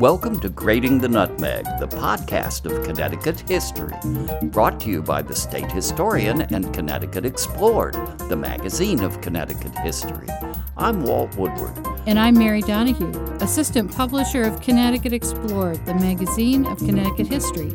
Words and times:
Welcome 0.00 0.38
to 0.40 0.48
Grating 0.48 0.98
the 0.98 1.08
Nutmeg, 1.08 1.64
the 1.80 1.88
podcast 1.88 2.66
of 2.66 2.84
Connecticut 2.84 3.40
history, 3.48 3.96
brought 4.44 4.78
to 4.82 4.90
you 4.90 5.02
by 5.02 5.22
the 5.22 5.34
State 5.34 5.72
Historian 5.72 6.42
and 6.42 6.72
Connecticut 6.72 7.26
Explored, 7.26 7.94
the 8.28 8.36
magazine 8.36 9.02
of 9.02 9.20
Connecticut 9.20 9.76
history. 9.78 10.28
I'm 10.76 11.02
Walt 11.02 11.34
Woodward. 11.34 11.76
And 12.06 12.16
I'm 12.16 12.38
Mary 12.38 12.60
Donahue, 12.60 13.10
Assistant 13.40 13.92
Publisher 13.92 14.44
of 14.44 14.60
Connecticut 14.60 15.12
Explored, 15.12 15.84
the 15.84 15.94
magazine 15.94 16.64
of 16.66 16.78
Connecticut 16.78 17.26
history. 17.26 17.72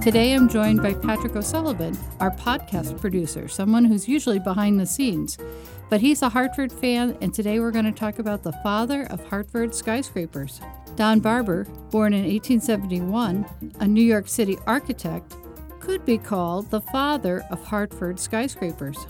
Today 0.00 0.32
I'm 0.32 0.48
joined 0.48 0.80
by 0.80 0.94
Patrick 0.94 1.34
O'Sullivan, 1.34 1.98
our 2.20 2.30
podcast 2.30 3.00
producer, 3.00 3.48
someone 3.48 3.84
who's 3.84 4.08
usually 4.08 4.38
behind 4.38 4.78
the 4.78 4.86
scenes. 4.86 5.38
But 5.90 6.00
he's 6.00 6.22
a 6.22 6.28
Hartford 6.28 6.70
fan, 6.70 7.18
and 7.20 7.34
today 7.34 7.58
we're 7.58 7.72
going 7.72 7.84
to 7.84 7.92
talk 7.92 8.20
about 8.20 8.44
the 8.44 8.52
father 8.62 9.08
of 9.10 9.26
Hartford 9.26 9.74
skyscrapers. 9.74 10.60
Donn 10.96 11.18
Barber, 11.18 11.64
born 11.90 12.12
in 12.12 12.22
1871, 12.22 13.46
a 13.80 13.86
New 13.86 14.02
York 14.02 14.28
City 14.28 14.56
architect, 14.66 15.34
could 15.80 16.06
be 16.06 16.18
called 16.18 16.70
the 16.70 16.80
father 16.80 17.44
of 17.50 17.64
Hartford 17.64 18.20
skyscrapers. 18.20 19.06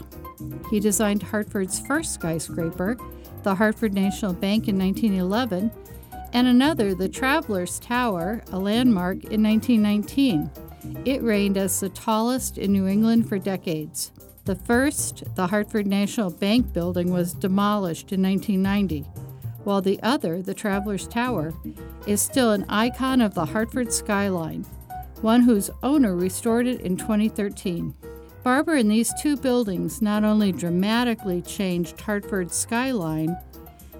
He 0.70 0.80
designed 0.80 1.22
Hartford's 1.22 1.78
first 1.78 2.14
skyscraper, 2.14 2.96
the 3.42 3.54
Hartford 3.54 3.92
National 3.92 4.32
Bank 4.32 4.66
in 4.66 4.78
1911, 4.78 5.70
and 6.32 6.48
another, 6.48 6.94
the 6.94 7.08
Travelers 7.08 7.78
Tower, 7.78 8.42
a 8.50 8.58
landmark, 8.58 9.22
in 9.24 9.42
1919. 9.42 10.50
It 11.04 11.22
reigned 11.22 11.58
as 11.58 11.78
the 11.80 11.90
tallest 11.90 12.56
in 12.56 12.72
New 12.72 12.86
England 12.86 13.28
for 13.28 13.38
decades. 13.38 14.10
The 14.46 14.56
first, 14.56 15.22
the 15.36 15.46
Hartford 15.46 15.86
National 15.86 16.30
Bank 16.30 16.72
building, 16.72 17.12
was 17.12 17.34
demolished 17.34 18.12
in 18.12 18.22
1990 18.22 19.23
while 19.64 19.82
the 19.82 20.00
other, 20.02 20.42
the 20.42 20.54
Traveler's 20.54 21.06
Tower, 21.06 21.52
is 22.06 22.20
still 22.20 22.52
an 22.52 22.64
icon 22.68 23.20
of 23.20 23.34
the 23.34 23.46
Hartford 23.46 23.92
skyline, 23.92 24.64
one 25.20 25.42
whose 25.42 25.70
owner 25.82 26.14
restored 26.14 26.66
it 26.66 26.80
in 26.80 26.96
2013. 26.96 27.94
Barber 28.42 28.74
and 28.74 28.90
these 28.90 29.12
two 29.22 29.36
buildings 29.36 30.02
not 30.02 30.22
only 30.22 30.52
dramatically 30.52 31.40
changed 31.40 32.00
Hartford's 32.00 32.54
skyline, 32.54 33.36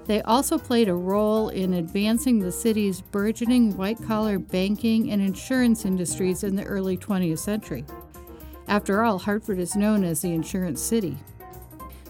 they 0.06 0.21
also 0.23 0.59
played 0.59 0.89
a 0.89 0.95
role 0.95 1.48
in 1.48 1.75
advancing 1.75 2.39
the 2.39 2.53
city's 2.53 3.01
burgeoning 3.01 3.75
white 3.77 4.03
collar 4.03 4.39
banking 4.39 5.11
and 5.11 5.23
insurance 5.23 5.87
industries 5.87 6.45
in 6.45 6.56
the 6.56 6.65
early 6.65 6.99
20th 6.99 7.39
century. 7.39 7.87
After 8.69 9.03
all, 9.03 9.19
Hartford 9.19 9.59
is 9.59 9.77
known 9.77 10.05
as 10.05 10.21
the 10.21 10.33
Insurance 10.33 10.81
City. 10.81 11.17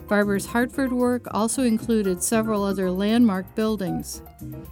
Barber's 0.09 0.47
Hartford 0.47 0.93
work 0.93 1.27
also 1.31 1.63
included 1.63 2.23
several 2.23 2.63
other 2.63 2.91
landmark 2.91 3.55
buildings. 3.55 4.23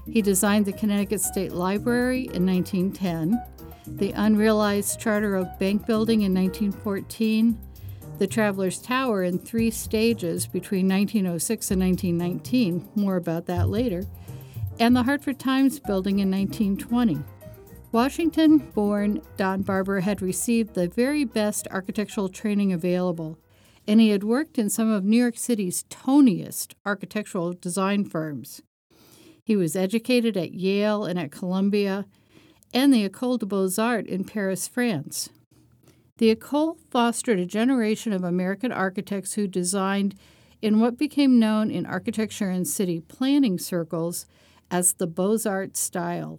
He 0.06 0.20
designed 0.20 0.66
the 0.66 0.72
Connecticut 0.72 1.20
State 1.20 1.52
Library 1.52 2.28
in 2.34 2.44
1910, 2.46 3.42
the 3.86 4.12
unrealized 4.12 5.00
Charter 5.00 5.36
Oak 5.36 5.58
Bank 5.58 5.86
Building 5.86 6.22
in 6.22 6.34
1914, 6.34 7.58
the 8.18 8.26
Travelers 8.26 8.80
Tower 8.80 9.22
in 9.22 9.38
three 9.38 9.70
stages 9.70 10.46
between 10.46 10.86
1906 10.86 11.70
and 11.70 11.80
1919, 11.80 12.88
more 12.94 13.16
about 13.16 13.46
that 13.46 13.68
later, 13.68 14.04
and 14.78 14.94
the 14.94 15.02
Hartford 15.02 15.38
Times 15.38 15.80
Building 15.80 16.18
in 16.18 16.30
1920. 16.30 17.18
Washington 17.90 18.58
born 18.58 19.20
Donn 19.36 19.62
Barber 19.62 20.00
had 20.00 20.22
received 20.22 20.74
the 20.74 20.88
very 20.88 21.24
best 21.24 21.68
architectural 21.70 22.28
training 22.28 22.72
available 22.72 23.38
and 23.86 24.00
he 24.00 24.10
had 24.10 24.24
worked 24.24 24.58
in 24.58 24.70
some 24.70 24.90
of 24.90 25.04
New 25.04 25.16
York 25.16 25.36
City's 25.36 25.84
toniest 25.84 26.74
architectural 26.86 27.52
design 27.52 28.04
firms. 28.04 28.62
He 29.44 29.56
was 29.56 29.74
educated 29.74 30.36
at 30.36 30.54
Yale 30.54 31.04
and 31.04 31.18
at 31.18 31.32
Columbia 31.32 32.06
and 32.72 32.92
the 32.92 33.08
École 33.08 33.38
des 33.38 33.46
Beaux-Arts 33.46 34.08
in 34.08 34.24
Paris, 34.24 34.68
France. 34.68 35.28
The 36.18 36.34
École 36.34 36.78
fostered 36.90 37.38
a 37.38 37.46
generation 37.46 38.12
of 38.12 38.22
American 38.22 38.70
architects 38.70 39.34
who 39.34 39.46
designed 39.46 40.14
in 40.60 40.78
what 40.78 40.96
became 40.96 41.40
known 41.40 41.70
in 41.70 41.84
architecture 41.84 42.48
and 42.48 42.66
city 42.66 43.00
planning 43.00 43.58
circles 43.58 44.26
as 44.70 44.94
the 44.94 45.06
Beaux-Arts 45.08 45.80
style. 45.80 46.38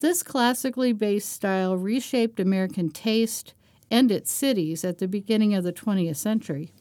This 0.00 0.22
classically 0.22 0.92
based 0.92 1.30
style 1.30 1.76
reshaped 1.76 2.40
American 2.40 2.90
taste 2.90 3.54
and 3.90 4.10
its 4.10 4.32
cities 4.32 4.84
at 4.84 4.98
the 4.98 5.08
beginning 5.08 5.54
of 5.54 5.64
the 5.64 5.72
20th 5.72 6.16
century. 6.16 6.72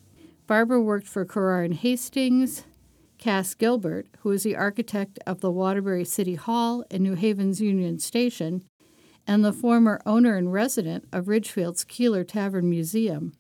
Barber 0.50 0.82
worked 0.82 1.08
for 1.08 1.28
Carrère 1.28 1.64
and 1.64 1.76
Hastings, 1.76 2.64
Cass 3.20 3.54
Gilbert, 3.54 4.08
who 4.22 4.30
was 4.30 4.42
the 4.42 4.56
architect 4.56 5.20
of 5.28 5.42
the 5.42 5.52
Waterbury 5.52 6.04
City 6.04 6.34
Hall 6.34 6.84
and 6.90 7.04
New 7.04 7.14
Haven's 7.14 7.62
Union 7.62 8.00
Station, 8.00 8.64
and 9.28 9.46
the 9.46 9.54
former 9.54 10.02
owner 10.08 10.36
and 10.38 10.52
resident 10.52 11.08
of 11.14 11.28
Ridgefield's 11.28 11.84
Keeler 11.84 12.24
Tavern 12.24 12.68
Museum, 12.68 13.34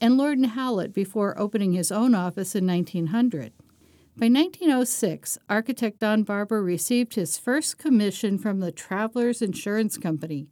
and 0.00 0.16
Lord 0.16 0.36
and 0.36 0.50
Hewlett 0.50 0.92
before 0.92 1.38
opening 1.38 1.74
his 1.74 1.92
own 1.92 2.12
office 2.12 2.56
in 2.56 2.66
1900. 2.66 3.52
By 4.16 4.26
1906, 4.26 5.38
architect 5.48 6.00
Donn 6.00 6.24
Barber 6.24 6.60
received 6.60 7.14
his 7.14 7.38
first 7.38 7.78
commission 7.78 8.36
from 8.36 8.58
the 8.58 8.72
Travelers 8.72 9.40
Insurance 9.40 9.96
Company 9.96 10.48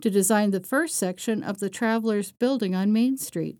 to 0.00 0.10
design 0.10 0.50
the 0.50 0.58
first 0.58 0.96
section 0.96 1.44
of 1.44 1.60
the 1.60 1.70
Travelers 1.70 2.32
building 2.32 2.74
on 2.74 2.92
Main 2.92 3.16
Street 3.16 3.58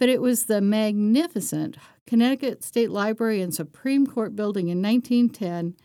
but 0.00 0.08
it 0.08 0.22
was 0.22 0.46
the 0.46 0.62
magnificent 0.62 1.76
Connecticut 2.06 2.64
State 2.64 2.90
Library 2.90 3.42
and 3.42 3.54
Supreme 3.54 4.06
Court 4.06 4.34
building 4.34 4.68
in 4.68 4.80
1910 4.80 5.76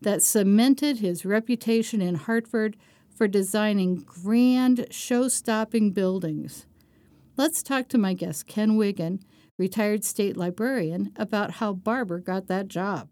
that 0.00 0.22
cemented 0.22 0.98
his 0.98 1.24
reputation 1.24 2.00
in 2.00 2.14
Hartford 2.14 2.76
for 3.12 3.26
designing 3.26 3.96
grand, 3.96 4.86
show 4.90 5.26
stopping 5.26 5.90
buildings. 5.90 6.64
Let's 7.36 7.60
talk 7.60 7.88
to 7.88 7.98
my 7.98 8.14
guest, 8.14 8.46
Ken 8.46 8.76
Wiggin, 8.76 9.24
retired 9.58 10.04
state 10.04 10.36
librarian, 10.36 11.12
about 11.16 11.52
how 11.52 11.72
Barber 11.72 12.20
got 12.20 12.46
that 12.46 12.68
job. 12.68 13.08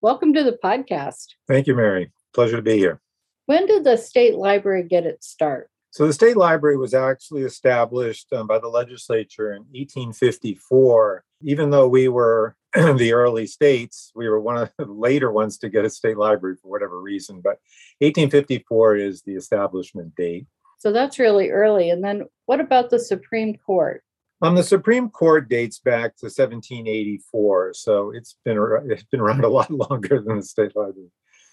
Welcome 0.00 0.32
to 0.34 0.44
the 0.44 0.58
podcast. 0.62 1.34
Thank 1.48 1.66
you, 1.66 1.74
Mary. 1.74 2.12
Pleasure 2.34 2.56
to 2.56 2.62
be 2.62 2.78
here. 2.78 3.00
When 3.46 3.66
did 3.66 3.82
the 3.82 3.96
state 3.96 4.36
library 4.36 4.84
get 4.84 5.06
its 5.06 5.26
start? 5.26 5.71
So 5.92 6.06
the 6.06 6.14
state 6.14 6.38
library 6.38 6.78
was 6.78 6.94
actually 6.94 7.42
established 7.42 8.32
um, 8.32 8.46
by 8.46 8.58
the 8.58 8.68
legislature 8.68 9.52
in 9.52 9.64
1854. 9.72 11.22
Even 11.42 11.68
though 11.68 11.86
we 11.86 12.08
were 12.08 12.56
the 12.74 13.12
early 13.12 13.46
states, 13.46 14.10
we 14.14 14.26
were 14.26 14.40
one 14.40 14.56
of 14.56 14.70
the 14.78 14.86
later 14.86 15.30
ones 15.30 15.58
to 15.58 15.68
get 15.68 15.84
a 15.84 15.90
state 15.90 16.16
library 16.16 16.56
for 16.56 16.70
whatever 16.70 16.98
reason. 16.98 17.42
But 17.44 17.58
1854 17.98 18.96
is 18.96 19.22
the 19.22 19.34
establishment 19.34 20.16
date. 20.16 20.46
So 20.78 20.92
that's 20.92 21.18
really 21.18 21.50
early. 21.50 21.90
And 21.90 22.02
then 22.02 22.24
what 22.46 22.60
about 22.60 22.88
the 22.88 22.98
Supreme 22.98 23.58
Court? 23.58 24.02
Um, 24.40 24.54
the 24.56 24.62
Supreme 24.62 25.10
Court 25.10 25.50
dates 25.50 25.78
back 25.78 26.16
to 26.16 26.26
1784, 26.26 27.74
so 27.74 28.10
it's 28.12 28.36
been 28.46 28.58
it's 28.86 29.04
been 29.04 29.20
around 29.20 29.44
a 29.44 29.48
lot 29.48 29.70
longer 29.90 30.22
than 30.22 30.38
the 30.38 30.42
state 30.42 30.74
library. 30.74 31.10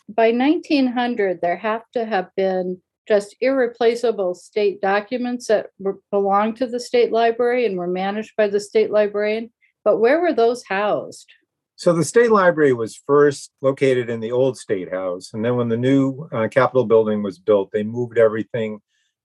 By 0.07 0.31
1900, 0.31 1.41
there 1.41 1.57
have 1.57 1.83
to 1.94 2.06
have 2.06 2.33
been 2.38 2.81
just 3.09 3.35
irreplaceable 3.41 4.35
state 4.35 4.79
documents 4.81 5.47
that 5.47 5.71
belonged 6.11 6.55
to 6.57 6.67
the 6.67 6.79
state 6.79 7.11
library 7.11 7.65
and 7.65 7.75
were 7.75 7.87
managed 7.87 8.35
by 8.37 8.47
the 8.47 8.59
state 8.59 8.91
librarian. 8.91 9.49
But 9.83 9.97
where 9.97 10.21
were 10.21 10.31
those 10.31 10.63
housed? 10.63 11.27
So 11.75 11.91
the 11.91 12.05
state 12.05 12.29
library 12.29 12.73
was 12.73 13.01
first 13.07 13.51
located 13.61 14.11
in 14.11 14.19
the 14.19 14.31
old 14.31 14.57
state 14.57 14.91
house. 14.91 15.31
And 15.33 15.43
then 15.43 15.55
when 15.55 15.69
the 15.69 15.77
new 15.77 16.29
uh, 16.31 16.49
Capitol 16.49 16.85
building 16.85 17.23
was 17.23 17.39
built, 17.39 17.71
they 17.71 17.83
moved 17.83 18.19
everything 18.19 18.79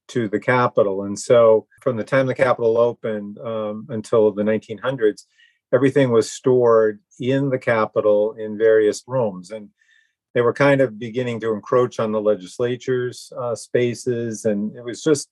to 0.08 0.28
the 0.28 0.40
Capitol. 0.40 1.02
And 1.02 1.18
so 1.18 1.66
from 1.82 1.98
the 1.98 2.04
time 2.04 2.26
the 2.26 2.34
Capitol 2.34 2.78
opened 2.78 3.38
um, 3.38 3.86
until 3.90 4.32
the 4.32 4.42
1900s, 4.42 5.24
everything 5.74 6.10
was 6.10 6.30
stored 6.30 7.00
in 7.20 7.50
the 7.50 7.58
Capitol 7.58 8.34
in 8.38 8.56
various 8.56 9.02
rooms. 9.06 9.50
And 9.50 9.68
they 10.34 10.40
were 10.40 10.52
kind 10.52 10.80
of 10.80 10.98
beginning 10.98 11.40
to 11.40 11.52
encroach 11.52 12.00
on 12.00 12.12
the 12.12 12.20
legislature's 12.20 13.32
uh, 13.38 13.54
spaces, 13.54 14.44
and 14.44 14.76
it 14.76 14.84
was 14.84 15.02
just 15.02 15.30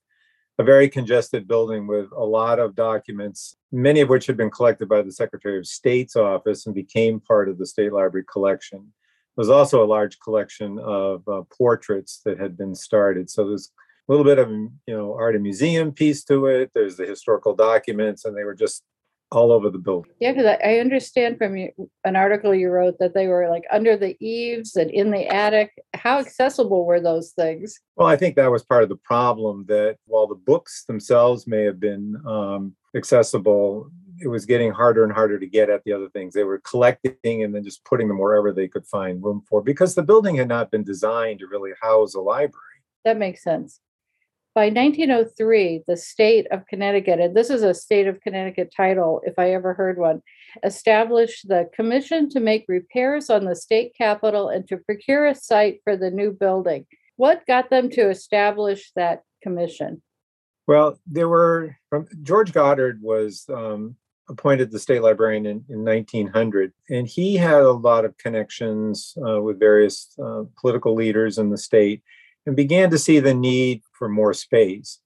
a 0.59 0.65
very 0.65 0.89
congested 0.89 1.49
building 1.49 1.87
with 1.87 2.11
a 2.13 2.25
lot 2.25 2.59
of 2.59 2.75
documents, 2.75 3.57
many 3.73 4.01
of 4.01 4.09
which 4.09 4.27
had 4.27 4.37
been 4.37 4.51
collected 4.51 4.89
by 4.89 5.03
the 5.03 5.13
Secretary 5.13 5.59
of 5.59 5.67
State's 5.67 6.15
office 6.15 6.67
and 6.67 6.75
became 6.75 7.19
part 7.21 7.49
of 7.49 7.59
the 7.59 7.67
State 7.67 7.93
Library 7.93 8.25
collection. 8.31 8.79
There 8.79 9.43
was 9.43 9.51
also 9.51 9.83
a 9.83 9.87
large 9.87 10.21
collection 10.21 10.79
of 10.79 11.27
uh, 11.27 11.43
portraits 11.57 12.21
that 12.25 12.39
had 12.39 12.57
been 12.57 12.75
started. 12.75 13.31
So 13.31 13.49
there's 13.49 13.73
a 14.09 14.13
little 14.13 14.25
bit 14.25 14.39
of 14.39 14.51
you 14.51 14.73
know 14.89 15.15
art 15.15 15.35
and 15.35 15.43
museum 15.43 15.91
piece 15.91 16.23
to 16.25 16.47
it. 16.47 16.71
There's 16.75 16.97
the 16.97 17.07
historical 17.07 17.55
documents, 17.55 18.25
and 18.25 18.37
they 18.37 18.45
were 18.45 18.55
just 18.55 18.85
all 19.33 19.53
over 19.53 19.71
the 19.71 19.79
building. 19.79 20.13
Yeah, 20.21 20.33
because 20.33 20.57
I 20.63 20.79
understand 20.79 21.39
from 21.39 21.57
you, 21.57 21.71
an 22.05 22.17
article 22.17 22.55
you 22.55 22.69
wrote 22.69 22.99
that 22.99 23.15
they 23.15 23.29
were 23.29 23.49
like 23.49 23.65
under 23.73 23.97
the 23.97 24.17
eaves 24.21 24.77
and 24.77 24.91
in 24.91 25.11
the 25.11 25.27
attic. 25.27 25.73
How 25.95 26.19
accessible 26.19 26.85
were 26.85 27.01
those 27.01 27.31
things? 27.31 27.81
Well, 27.97 28.09
I 28.09 28.17
think 28.17 28.37
that 28.37 28.51
was 28.51 28.63
part 28.63 28.83
of 28.83 28.89
the 28.89 28.97
problem 28.97 29.65
that 29.69 29.97
while 30.07 30.27
the 30.27 30.35
books 30.35 30.85
themselves 30.85 31.47
may 31.47 31.63
have 31.63 31.81
been 31.81 32.17
um, 32.27 32.75
accessible, 32.95 33.91
it 34.21 34.29
was 34.29 34.47
getting 34.47 34.71
harder 34.71 35.03
and 35.03 35.13
harder 35.13 35.39
to 35.39 35.47
get 35.47 35.71
at 35.71 35.83
the 35.85 35.93
other 35.93 36.09
things. 36.11 36.35
They 36.35 36.45
were 36.45 36.61
collecting 36.61 37.43
and 37.43 37.55
then 37.55 37.65
just 37.65 37.85
putting 37.85 38.09
them 38.09 38.19
wherever 38.19 38.53
they 38.53 38.69
could 38.69 38.87
find 38.87 39.23
room 39.23 39.43
for 39.49 39.63
because 39.63 39.95
the 39.95 40.03
building 40.03 40.37
had 40.37 40.49
not 40.49 40.71
been 40.71 40.85
designed 40.85 41.41
to 41.41 41.47
really 41.47 41.73
house 41.81 42.15
a 42.15 42.21
library. 42.21 42.59
That 43.05 43.19
makes 43.19 43.43
sense. 43.43 43.81
By 44.55 44.67
1903, 44.67 45.85
the 45.87 45.97
state 45.97 46.47
of 46.51 46.67
Connecticut, 46.67 47.19
and 47.19 47.35
this 47.35 47.49
is 47.49 47.63
a 47.63 47.73
state 47.73 48.07
of 48.07 48.21
Connecticut 48.21 48.71
title, 48.77 49.23
if 49.25 49.39
I 49.39 49.53
ever 49.53 49.73
heard 49.73 49.97
one, 49.97 50.21
established 50.63 51.49
the 51.49 51.71
Commission 51.75 52.29
to 52.31 52.41
make 52.41 52.67
repairs 52.69 53.31
on 53.31 53.47
the 53.47 53.57
state 53.57 53.95
capitol 53.97 54.51
and 54.51 54.69
to 54.69 54.77
procure 54.77 55.27
a 55.27 55.35
site 55.35 55.81
for 55.85 55.97
the 55.97 56.11
new 56.11 56.33
building. 56.33 56.85
What 57.17 57.47
got 57.47 57.71
them 57.71 57.89
to 57.91 58.11
establish 58.11 58.93
that 58.95 59.23
commission? 59.43 60.03
Well, 60.67 60.99
there 61.07 61.29
were 61.29 61.77
from 61.89 62.07
George 62.23 62.53
Goddard 62.53 63.01
was 63.01 63.47
um, 63.49 63.97
appointed 64.29 64.71
the 64.71 64.79
state 64.79 65.03
librarian 65.03 65.47
in, 65.47 65.65
in 65.71 65.85
1900, 65.85 66.73
and 66.91 67.07
he 67.07 67.37
had 67.37 67.63
a 67.63 67.73
lot 67.73 68.05
of 68.05 68.19
connections 68.19 69.17
uh, 69.27 69.41
with 69.41 69.59
various 69.59 70.15
uh, 70.23 70.43
political 70.61 70.95
leaders 70.95 71.39
in 71.39 71.49
the 71.49 71.59
state, 71.59 72.03
and 72.47 72.57
began 72.57 72.91
to 72.91 72.99
see 72.99 73.21
the 73.21 73.35
need 73.35 73.83
for 73.93 74.09
more 74.09 74.35
space. 74.35 75.01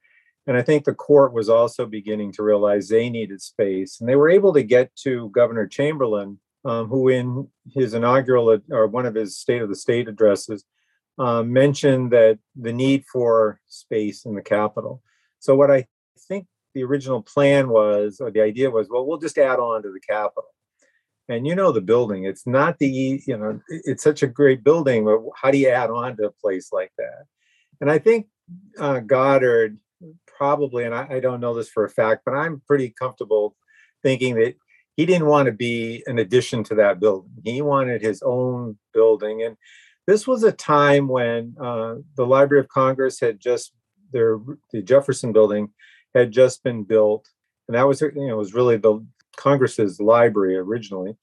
And 0.47 0.57
I 0.57 0.63
think 0.63 0.85
the 0.85 0.95
court 0.95 1.33
was 1.33 1.49
also 1.49 1.87
beginning 1.87 2.33
to 2.33 2.43
realize 2.43 2.89
they 2.89 3.11
needed 3.11 3.43
space, 3.43 4.01
and 4.01 4.09
they 4.09 4.17
were 4.17 4.31
able 4.31 4.53
to 4.55 4.63
get 4.63 4.95
to 5.03 5.29
Governor 5.31 5.67
Chamberlain, 5.67 6.39
um, 6.65 6.89
who 6.89 7.09
in 7.09 7.49
his 7.73 7.95
inaugural 7.95 8.61
or 8.71 8.87
one 8.87 9.07
of 9.07 9.15
his 9.15 9.37
State 9.37 9.63
of 9.63 9.69
the 9.69 9.75
State 9.75 10.09
addresses 10.09 10.65
um, 11.19 11.53
mentioned 11.53 12.13
that 12.13 12.39
the 12.55 12.73
need 12.73 13.05
for 13.11 13.61
space 13.67 14.25
in 14.25 14.35
the 14.35 14.43
capital. 14.43 15.03
So 15.39 15.55
what 15.55 15.71
I 15.71 15.87
think 16.29 16.47
the 16.75 16.85
original 16.85 17.23
plan 17.23 17.69
was, 17.69 18.21
or 18.21 18.31
the 18.31 18.43
idea 18.43 18.71
was, 18.71 18.89
well, 18.89 19.07
we'll 19.07 19.19
just 19.19 19.39
add 19.39 19.59
on 19.59 19.83
to 19.83 19.91
the 19.91 20.01
Capitol. 20.01 20.51
And 21.29 21.47
you 21.47 21.55
know 21.55 21.73
the 21.73 21.81
building, 21.81 22.25
it's 22.25 22.47
not 22.47 22.79
the, 22.79 23.21
you 23.27 23.37
know, 23.37 23.61
it's 23.69 24.03
such 24.03 24.23
a 24.23 24.29
great 24.29 24.63
building, 24.63 25.05
but 25.05 25.21
how 25.35 25.51
do 25.51 25.59
you 25.59 25.69
add 25.69 25.91
on 25.91 26.17
to 26.17 26.27
a 26.27 26.31
place 26.31 26.73
like 26.73 26.93
that? 26.99 27.25
And 27.81 27.91
I 27.91 27.99
think 27.99 28.27
uh, 28.79 29.01
Goddard 29.01 29.79
probably, 30.27 30.85
and 30.85 30.95
I, 30.95 31.07
I 31.11 31.21
don't 31.21 31.41
know 31.41 31.55
this 31.55 31.69
for 31.69 31.85
a 31.85 31.91
fact, 31.91 32.23
but 32.25 32.35
I'm 32.35 32.63
pretty 32.67 32.91
comfortable 32.91 33.57
thinking 34.03 34.37
that 34.37 34.55
he 34.97 35.05
didn't 35.05 35.27
want 35.27 35.47
to 35.47 35.53
be 35.53 36.05
an 36.07 36.19
addition 36.19 36.63
to 36.65 36.77
that 36.77 37.01
building. 37.01 37.31
He 37.45 37.61
wanted 37.61 38.03
his 38.03 38.23
own 38.23 38.79
building. 38.95 39.43
And 39.43 39.57
this 40.07 40.27
was 40.27 40.43
a 40.43 40.53
time 40.53 41.09
when 41.09 41.57
uh, 41.61 41.97
the 42.17 42.25
Library 42.25 42.61
of 42.61 42.69
Congress 42.69 43.21
had 43.21 43.41
just 43.41 43.73
their 44.13 44.39
the 44.73 44.83
Jefferson 44.83 45.33
Building 45.33 45.71
had 46.15 46.31
just 46.31 46.63
been 46.63 46.85
built, 46.85 47.29
and 47.69 47.77
that 47.77 47.87
was 47.87 48.01
you 48.01 48.13
know 48.15 48.37
was 48.37 48.55
really 48.55 48.77
the 48.77 49.05
Congress's 49.37 50.01
library 50.01 50.57
originally, 50.57 51.17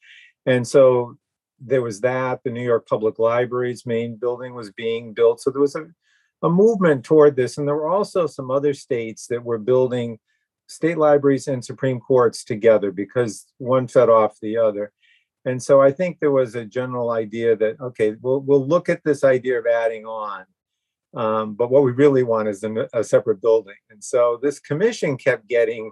and 0.45 0.67
so 0.67 1.17
there 1.59 1.81
was 1.81 2.01
that. 2.01 2.41
The 2.43 2.51
New 2.51 2.63
York 2.63 2.87
Public 2.87 3.19
Library's 3.19 3.85
main 3.85 4.15
building 4.15 4.53
was 4.53 4.71
being 4.71 5.13
built, 5.13 5.41
so 5.41 5.51
there 5.51 5.61
was 5.61 5.75
a 5.75 5.87
a 6.41 6.49
movement 6.49 7.05
toward 7.05 7.37
this, 7.37 7.57
and 7.57 7.67
there 7.67 7.75
were 7.75 7.89
also 7.89 8.27
some 8.27 8.51
other 8.51 8.73
states 8.73 9.27
that 9.27 9.43
were 9.43 9.57
building 9.57 10.19
state 10.67 10.97
libraries 10.97 11.47
and 11.47 11.63
Supreme 11.63 11.99
Courts 12.01 12.43
together 12.43 12.91
because 12.91 13.45
one 13.59 13.87
fed 13.87 14.09
off 14.09 14.39
the 14.41 14.57
other. 14.57 14.91
And 15.45 15.61
so 15.61 15.81
I 15.81 15.91
think 15.91 16.19
there 16.19 16.31
was 16.31 16.55
a 16.55 16.65
general 16.65 17.11
idea 17.11 17.55
that 17.57 17.79
okay, 17.79 18.15
we'll 18.21 18.41
we'll 18.41 18.67
look 18.67 18.89
at 18.89 19.03
this 19.03 19.23
idea 19.23 19.59
of 19.59 19.65
adding 19.65 20.05
on 20.05 20.45
um, 21.13 21.53
but 21.53 21.69
what 21.69 21.83
we 21.83 21.91
really 21.91 22.23
want 22.23 22.47
is 22.47 22.63
a, 22.63 22.89
a 22.93 23.03
separate 23.03 23.41
building. 23.41 23.75
And 23.89 24.03
so 24.03 24.39
this 24.41 24.59
commission 24.59 25.17
kept 25.17 25.47
getting 25.47 25.91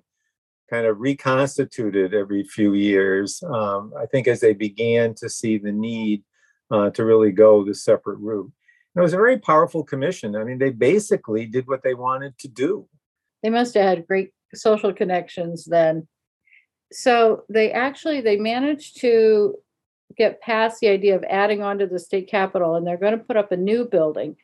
kind 0.72 0.88
of 0.88 1.00
reconstituted 1.00 2.14
every 2.14 2.44
few 2.44 2.74
years. 2.74 3.44
Um, 3.44 3.94
I 4.00 4.06
think 4.06 4.28
as 4.28 4.40
they 4.40 4.54
began 4.54 5.14
to 5.16 5.30
see 5.30 5.58
the 5.58 5.72
need 5.72 6.24
uh, 6.72 6.90
to 6.92 7.04
really 7.04 7.32
go 7.32 7.66
the 7.66 7.76
separate 7.76 8.20
route. 8.20 8.52
And 8.96 9.02
it 9.02 9.04
was 9.04 9.14
a 9.14 9.18
very 9.18 9.38
powerful 9.38 9.84
commission. 9.84 10.36
I 10.36 10.44
mean, 10.44 10.58
they 10.58 10.70
basically 10.70 11.46
did 11.46 11.68
what 11.68 11.84
they 11.84 11.94
wanted 11.94 12.38
to 12.40 12.48
do. 12.48 12.88
They 13.44 13.50
must 13.50 13.74
have 13.74 13.84
had 13.84 14.08
great 14.08 14.32
social 14.56 14.94
connections 14.94 15.66
then. 15.66 16.08
So 16.92 17.44
they 17.50 17.72
actually 17.72 18.22
they 18.22 18.38
managed 18.38 19.00
to 19.02 19.56
get 20.18 20.42
past 20.42 20.80
the 20.80 20.90
idea 20.90 21.16
of 21.16 21.24
adding 21.30 21.62
on 21.62 21.80
to 21.80 21.88
the 21.88 22.00
state 22.00 22.30
capitol, 22.30 22.76
and 22.76 22.86
they're 22.86 22.98
going 22.98 23.18
to 23.18 23.24
put 23.24 23.38
up 23.38 23.52
a 23.52 23.58
new 23.58 23.86
building 23.86 24.36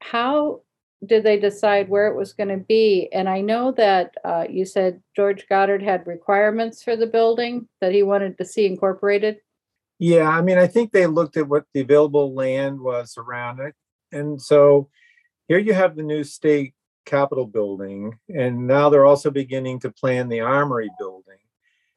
how 0.00 0.62
did 1.04 1.24
they 1.24 1.38
decide 1.38 1.88
where 1.88 2.06
it 2.06 2.16
was 2.16 2.32
going 2.32 2.48
to 2.48 2.64
be? 2.64 3.08
And 3.12 3.28
I 3.28 3.40
know 3.40 3.72
that 3.72 4.14
uh, 4.24 4.44
you 4.48 4.64
said 4.64 5.02
George 5.16 5.46
Goddard 5.48 5.82
had 5.82 6.06
requirements 6.06 6.82
for 6.82 6.96
the 6.96 7.06
building 7.06 7.68
that 7.80 7.92
he 7.92 8.02
wanted 8.02 8.38
to 8.38 8.44
see 8.44 8.66
incorporated. 8.66 9.38
Yeah, 9.98 10.28
I 10.28 10.42
mean, 10.42 10.58
I 10.58 10.66
think 10.66 10.92
they 10.92 11.06
looked 11.06 11.36
at 11.36 11.48
what 11.48 11.64
the 11.74 11.80
available 11.80 12.34
land 12.34 12.80
was 12.80 13.16
around 13.16 13.60
it. 13.60 13.74
And 14.12 14.40
so 14.40 14.88
here 15.48 15.58
you 15.58 15.74
have 15.74 15.96
the 15.96 16.02
new 16.02 16.24
state 16.24 16.74
capitol 17.04 17.46
building, 17.46 18.18
and 18.28 18.66
now 18.66 18.88
they're 18.88 19.06
also 19.06 19.30
beginning 19.30 19.80
to 19.80 19.90
plan 19.90 20.28
the 20.28 20.40
armory 20.40 20.90
building. 20.98 21.38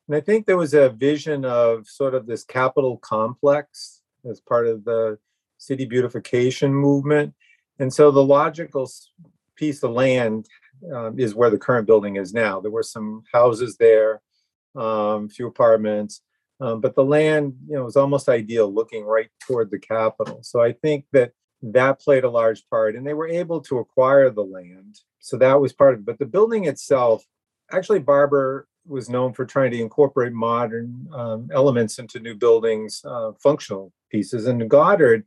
And 0.07 0.15
I 0.15 0.21
think 0.21 0.45
there 0.45 0.57
was 0.57 0.73
a 0.73 0.89
vision 0.89 1.45
of 1.45 1.87
sort 1.87 2.15
of 2.15 2.25
this 2.25 2.43
capitol 2.43 2.97
complex 2.97 4.01
as 4.29 4.39
part 4.39 4.67
of 4.67 4.83
the 4.83 5.17
city 5.57 5.85
beautification 5.85 6.73
movement. 6.73 7.33
And 7.79 7.93
so 7.93 8.11
the 8.11 8.23
logical 8.23 8.89
piece 9.55 9.83
of 9.83 9.91
land 9.91 10.47
um, 10.93 11.19
is 11.19 11.35
where 11.35 11.49
the 11.49 11.57
current 11.57 11.87
building 11.87 12.17
is 12.17 12.33
now. 12.33 12.59
There 12.59 12.71
were 12.71 12.83
some 12.83 13.23
houses 13.33 13.77
there, 13.77 14.21
um, 14.75 15.29
few 15.29 15.47
apartments, 15.47 16.21
um, 16.59 16.79
but 16.81 16.95
the 16.95 17.03
land, 17.03 17.53
you 17.67 17.75
know, 17.75 17.83
was 17.83 17.97
almost 17.97 18.29
ideal, 18.29 18.73
looking 18.73 19.03
right 19.03 19.29
toward 19.45 19.71
the 19.71 19.79
Capitol. 19.79 20.39
So 20.43 20.61
I 20.61 20.73
think 20.73 21.05
that 21.11 21.31
that 21.61 21.99
played 21.99 22.23
a 22.23 22.29
large 22.29 22.67
part, 22.69 22.95
and 22.95 23.05
they 23.05 23.13
were 23.13 23.27
able 23.27 23.59
to 23.61 23.79
acquire 23.79 24.29
the 24.29 24.43
land. 24.43 24.99
So 25.19 25.37
that 25.37 25.59
was 25.59 25.73
part 25.73 25.95
of 25.95 26.01
it. 26.01 26.05
But 26.05 26.19
the 26.19 26.25
building 26.25 26.65
itself, 26.65 27.25
actually, 27.71 27.99
Barber 27.99 28.67
was 28.85 29.09
known 29.09 29.33
for 29.33 29.45
trying 29.45 29.71
to 29.71 29.81
incorporate 29.81 30.31
modern 30.31 31.07
um, 31.11 31.49
elements 31.51 31.97
into 31.97 32.19
new 32.19 32.35
buildings, 32.35 33.01
uh, 33.03 33.31
functional 33.41 33.91
pieces, 34.11 34.45
and 34.45 34.69
Goddard 34.69 35.25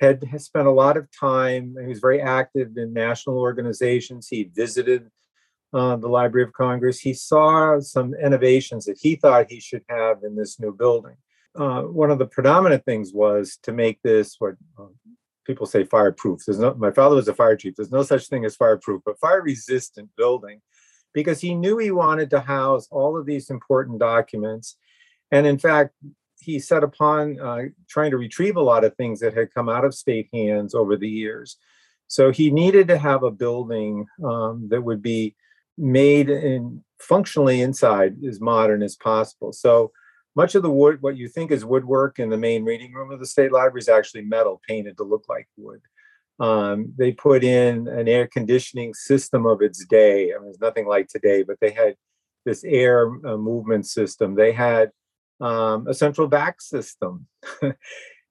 had, 0.00 0.24
had 0.24 0.40
spent 0.40 0.66
a 0.66 0.72
lot 0.72 0.96
of 0.96 1.08
time. 1.10 1.76
He 1.80 1.88
was 1.88 2.00
very 2.00 2.20
active 2.20 2.76
in 2.76 2.92
national 2.92 3.38
organizations. 3.38 4.28
He 4.28 4.44
visited 4.44 5.10
uh, 5.72 5.96
the 5.96 6.08
Library 6.08 6.46
of 6.46 6.52
Congress. 6.54 6.98
He 6.98 7.14
saw 7.14 7.78
some 7.80 8.14
innovations 8.14 8.86
that 8.86 8.98
he 9.00 9.14
thought 9.16 9.50
he 9.50 9.60
should 9.60 9.84
have 9.88 10.24
in 10.24 10.34
this 10.36 10.58
new 10.58 10.72
building. 10.72 11.16
Uh, 11.54 11.82
one 11.82 12.10
of 12.10 12.18
the 12.18 12.26
predominant 12.26 12.84
things 12.84 13.12
was 13.12 13.58
to 13.62 13.72
make 13.72 14.00
this 14.02 14.36
what 14.38 14.54
uh, 14.78 14.86
people 15.46 15.66
say 15.66 15.84
fireproof. 15.84 16.40
There's 16.46 16.58
no, 16.58 16.74
my 16.74 16.92
father 16.92 17.16
was 17.16 17.28
a 17.28 17.34
fire 17.34 17.56
chief. 17.56 17.74
There's 17.76 17.92
no 17.92 18.02
such 18.02 18.28
thing 18.28 18.44
as 18.44 18.56
fireproof, 18.56 19.02
but 19.04 19.18
fire 19.18 19.42
resistant 19.42 20.08
building, 20.16 20.60
because 21.12 21.40
he 21.40 21.54
knew 21.54 21.76
he 21.76 21.90
wanted 21.90 22.30
to 22.30 22.40
house 22.40 22.88
all 22.90 23.18
of 23.18 23.26
these 23.26 23.50
important 23.50 23.98
documents. 23.98 24.76
And 25.32 25.46
in 25.46 25.58
fact, 25.58 25.94
he 26.40 26.58
set 26.58 26.82
upon 26.82 27.40
uh, 27.40 27.62
trying 27.88 28.10
to 28.10 28.16
retrieve 28.16 28.56
a 28.56 28.62
lot 28.62 28.84
of 28.84 28.94
things 28.96 29.20
that 29.20 29.34
had 29.34 29.54
come 29.54 29.68
out 29.68 29.84
of 29.84 29.94
state 29.94 30.28
hands 30.32 30.74
over 30.74 30.96
the 30.96 31.08
years. 31.08 31.56
So 32.06 32.32
he 32.32 32.50
needed 32.50 32.88
to 32.88 32.98
have 32.98 33.22
a 33.22 33.30
building 33.30 34.06
um, 34.24 34.68
that 34.70 34.82
would 34.82 35.02
be 35.02 35.36
made 35.78 36.28
in 36.28 36.82
functionally 36.98 37.62
inside 37.62 38.16
as 38.28 38.40
modern 38.40 38.82
as 38.82 38.96
possible. 38.96 39.52
So 39.52 39.92
much 40.36 40.54
of 40.54 40.62
the 40.62 40.70
wood, 40.70 41.02
what 41.02 41.16
you 41.16 41.28
think 41.28 41.50
is 41.50 41.64
woodwork 41.64 42.18
in 42.18 42.30
the 42.30 42.36
main 42.36 42.64
reading 42.64 42.92
room 42.92 43.10
of 43.10 43.20
the 43.20 43.26
state 43.26 43.52
library, 43.52 43.80
is 43.80 43.88
actually 43.88 44.22
metal 44.22 44.60
painted 44.66 44.96
to 44.96 45.04
look 45.04 45.24
like 45.28 45.48
wood. 45.56 45.80
Um, 46.38 46.92
they 46.96 47.12
put 47.12 47.44
in 47.44 47.86
an 47.88 48.08
air 48.08 48.26
conditioning 48.26 48.94
system 48.94 49.44
of 49.46 49.60
its 49.60 49.84
day. 49.84 50.32
I 50.32 50.38
mean, 50.38 50.50
it's 50.50 50.60
nothing 50.60 50.86
like 50.86 51.08
today, 51.08 51.42
but 51.42 51.58
they 51.60 51.70
had 51.70 51.94
this 52.46 52.64
air 52.64 53.10
uh, 53.26 53.36
movement 53.36 53.86
system. 53.86 54.34
They 54.34 54.52
had 54.52 54.90
um, 55.40 55.86
a 55.86 55.94
central 55.94 56.28
vac 56.28 56.60
system. 56.60 57.26
you 57.62 57.74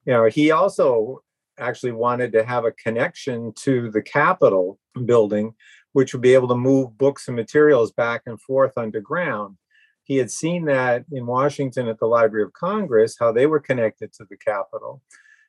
know, 0.06 0.26
he 0.26 0.52
also 0.52 1.24
actually 1.58 1.92
wanted 1.92 2.32
to 2.32 2.44
have 2.44 2.66
a 2.66 2.72
connection 2.72 3.54
to 3.54 3.92
the 3.92 4.02
Capitol 4.02 4.80
building, 5.06 5.54
which 5.94 6.14
would 6.14 6.22
be 6.22 6.34
able 6.34 6.48
to 6.48 6.56
move 6.56 6.98
books 6.98 7.28
and 7.28 7.36
materials 7.36 7.92
back 7.92 8.22
and 8.26 8.42
forth 8.42 8.78
underground. 8.78 9.58
He 10.04 10.18
had 10.18 10.32
seen 10.32 10.66
that 10.66 11.06
in 11.12 11.26
Washington 11.26 11.88
at 11.88 12.00
the 12.00 12.08
Library 12.08 12.44
of 12.44 12.54
Congress, 12.54 13.18
how 13.20 13.32
they 13.32 13.46
were 13.46 13.60
connected 13.60 14.12
to 14.14 14.26
the 14.30 14.38
Capitol. 14.38 15.04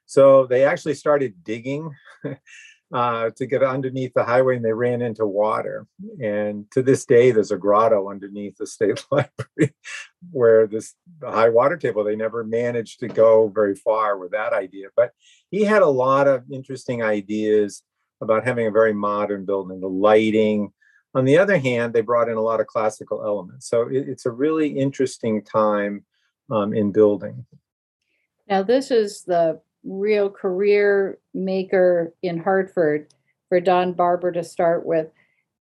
So 0.04 0.46
they 0.46 0.64
actually 0.64 0.94
started 0.94 1.44
digging 1.44 1.90
uh, 2.92 3.30
to 3.36 3.46
get 3.46 3.62
underneath 3.62 4.12
the 4.14 4.24
highway 4.24 4.56
and 4.56 4.64
they 4.64 4.72
ran 4.72 5.00
into 5.00 5.26
water. 5.26 5.86
And 6.20 6.70
to 6.72 6.82
this 6.82 7.04
day, 7.04 7.30
there's 7.30 7.52
a 7.52 7.56
grotto 7.56 8.10
underneath 8.10 8.56
the 8.56 8.66
state 8.66 9.04
library 9.10 9.74
where 10.30 10.66
this 10.66 10.94
high 11.22 11.50
water 11.50 11.76
table, 11.76 12.02
they 12.02 12.16
never 12.16 12.42
managed 12.42 13.00
to 13.00 13.08
go 13.08 13.48
very 13.48 13.76
far 13.76 14.18
with 14.18 14.32
that 14.32 14.52
idea. 14.52 14.88
But 14.96 15.12
he 15.50 15.64
had 15.64 15.82
a 15.82 15.86
lot 15.86 16.26
of 16.26 16.50
interesting 16.50 17.02
ideas 17.02 17.82
about 18.20 18.44
having 18.44 18.66
a 18.66 18.72
very 18.72 18.92
modern 18.92 19.44
building, 19.44 19.80
the 19.80 19.88
lighting, 19.88 20.72
On 21.14 21.24
the 21.24 21.38
other 21.38 21.58
hand, 21.58 21.92
they 21.92 22.02
brought 22.02 22.28
in 22.28 22.36
a 22.36 22.42
lot 22.42 22.60
of 22.60 22.66
classical 22.66 23.24
elements. 23.24 23.68
So 23.68 23.88
it, 23.88 24.08
it's 24.08 24.26
a 24.26 24.30
really 24.30 24.68
interesting 24.68 25.42
time 25.42 26.04
um, 26.50 26.72
in 26.72 26.92
building. 26.92 27.46
Now, 28.48 28.62
this 28.62 28.90
is 28.90 29.22
the 29.22 29.60
real 29.84 30.30
career 30.30 31.18
maker 31.34 32.14
in 32.22 32.38
Hartford 32.38 33.12
for 33.48 33.60
Donn 33.60 33.92
Barber 33.92 34.32
to 34.32 34.44
start 34.44 34.84
with. 34.84 35.08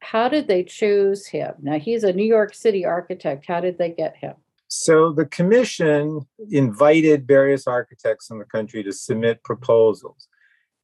How 0.00 0.28
did 0.28 0.48
they 0.48 0.64
choose 0.64 1.26
him? 1.26 1.54
Now, 1.62 1.78
he's 1.78 2.04
a 2.04 2.12
New 2.12 2.24
York 2.24 2.54
City 2.54 2.84
architect. 2.84 3.46
How 3.46 3.60
did 3.60 3.78
they 3.78 3.90
get 3.90 4.16
him? 4.16 4.34
So 4.68 5.12
the 5.12 5.26
commission 5.26 6.20
invited 6.50 7.26
various 7.26 7.66
architects 7.66 8.30
in 8.30 8.38
the 8.38 8.44
country 8.44 8.82
to 8.82 8.92
submit 8.92 9.44
proposals. 9.44 10.28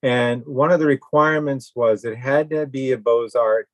And 0.02 0.46
one 0.46 0.70
of 0.70 0.80
the 0.80 0.86
requirements 0.86 1.72
was 1.74 2.04
it 2.04 2.16
had 2.16 2.50
to 2.50 2.66
be 2.66 2.92
a 2.92 2.98
Beaux 2.98 3.28
Arts 3.36 3.68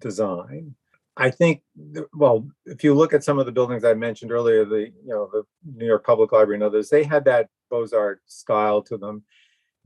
design. 0.00 0.74
I 1.16 1.30
think, 1.30 1.60
well, 2.14 2.48
if 2.64 2.82
you 2.82 2.94
look 2.94 3.12
at 3.12 3.22
some 3.22 3.38
of 3.38 3.46
the 3.46 3.52
buildings 3.52 3.84
I 3.84 3.94
mentioned 3.94 4.32
earlier, 4.32 4.64
the 4.64 4.90
you 5.04 5.08
know 5.08 5.28
the 5.30 5.42
New 5.74 5.86
York 5.86 6.06
Public 6.06 6.32
Library 6.32 6.56
and 6.56 6.64
others, 6.64 6.88
they 6.88 7.04
had 7.04 7.24
that 7.26 7.48
Beaux 7.70 7.86
Arts 7.94 8.34
style 8.34 8.82
to 8.82 8.96
them. 8.96 9.22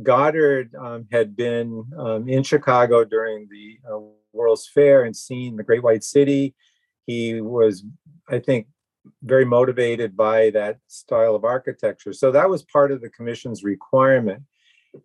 Goddard 0.02 0.74
um, 0.74 1.06
had 1.10 1.34
been 1.36 1.84
um, 1.98 2.28
in 2.28 2.42
Chicago 2.42 3.04
during 3.04 3.48
the 3.50 3.78
uh, 3.90 3.98
World's 4.32 4.68
Fair 4.68 5.04
and 5.04 5.16
seen 5.16 5.56
the 5.56 5.64
Great 5.64 5.82
White 5.82 6.04
City. 6.04 6.54
He 7.06 7.40
was, 7.40 7.84
I 8.28 8.38
think, 8.38 8.66
very 9.22 9.44
motivated 9.44 10.16
by 10.16 10.50
that 10.50 10.78
style 10.86 11.34
of 11.34 11.44
architecture. 11.44 12.12
So 12.12 12.30
that 12.32 12.50
was 12.50 12.62
part 12.62 12.92
of 12.92 13.00
the 13.00 13.08
commission's 13.10 13.64
requirement. 13.64 14.42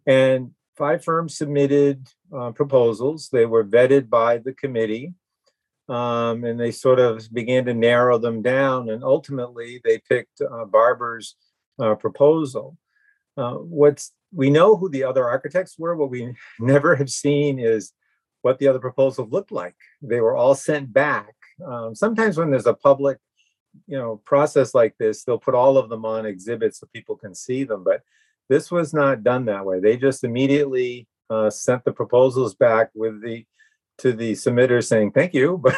And 0.06 0.51
five 0.75 1.04
firms 1.04 1.38
submitted 1.38 2.08
uh, 2.36 2.51
proposals. 2.51 3.30
They 3.32 3.46
were 3.46 3.63
vetted 3.63 4.10
by 4.10 4.38
the 4.38 4.54
committee. 4.54 5.13
Um, 5.90 6.44
and 6.44 6.60
they 6.60 6.72
sort 6.72 7.00
of 7.00 7.28
began 7.34 7.66
to 7.66 7.74
narrow 7.74 8.18
them 8.18 8.42
down. 8.42 8.90
And 8.90 9.04
ultimately, 9.04 9.82
they 9.84 10.00
picked 10.00 10.42
uh, 10.42 10.66
Barber's 10.66 11.36
uh, 11.80 11.96
proposal. 11.96 12.78
Uh, 13.38 13.56
what's 13.56 14.14
we 14.34 14.50
know 14.50 14.76
who 14.76 14.90
the 14.90 15.04
other 15.04 15.28
architects 15.28 15.78
were. 15.78 15.96
What 15.96 16.10
we 16.10 16.34
never 16.60 16.96
have 16.96 17.10
seen 17.10 17.60
is 17.60 17.94
what 18.42 18.60
the 18.60 18.68
other 18.68 18.80
proposals 18.80 19.32
looked 19.32 19.52
like. 19.52 19.76
They 20.02 20.22
were 20.22 20.36
all 20.36 20.56
sent 20.56 20.92
back. 20.92 21.34
Um, 21.66 21.94
sometimes 21.94 22.38
when 22.38 22.50
there's 22.50 22.66
a 22.66 22.74
public, 22.74 23.20
you 23.88 23.98
know, 23.98 24.22
process 24.26 24.74
like 24.74 24.96
this, 24.98 25.24
they'll 25.24 25.38
put 25.38 25.54
all 25.54 25.78
of 25.78 25.90
them 25.90 26.06
on 26.06 26.26
exhibits 26.26 26.80
so 26.80 26.88
people 26.94 27.16
can 27.16 27.36
see 27.36 27.64
them. 27.64 27.84
But 27.84 28.02
this 28.50 28.72
was 28.72 28.94
not 28.94 29.24
done 29.24 29.46
that 29.46 29.66
way. 29.66 29.80
They 29.80 29.96
just 29.96 30.24
immediately 30.24 31.08
uh, 31.30 31.50
sent 31.50 31.86
the 31.86 31.92
proposals 31.92 32.56
back 32.56 32.90
with 32.96 33.22
the 33.22 33.46
to 34.01 34.13
the 34.13 34.34
submitter 34.34 34.84
saying 34.84 35.12
thank 35.12 35.34
you, 35.34 35.58
but 35.63 35.75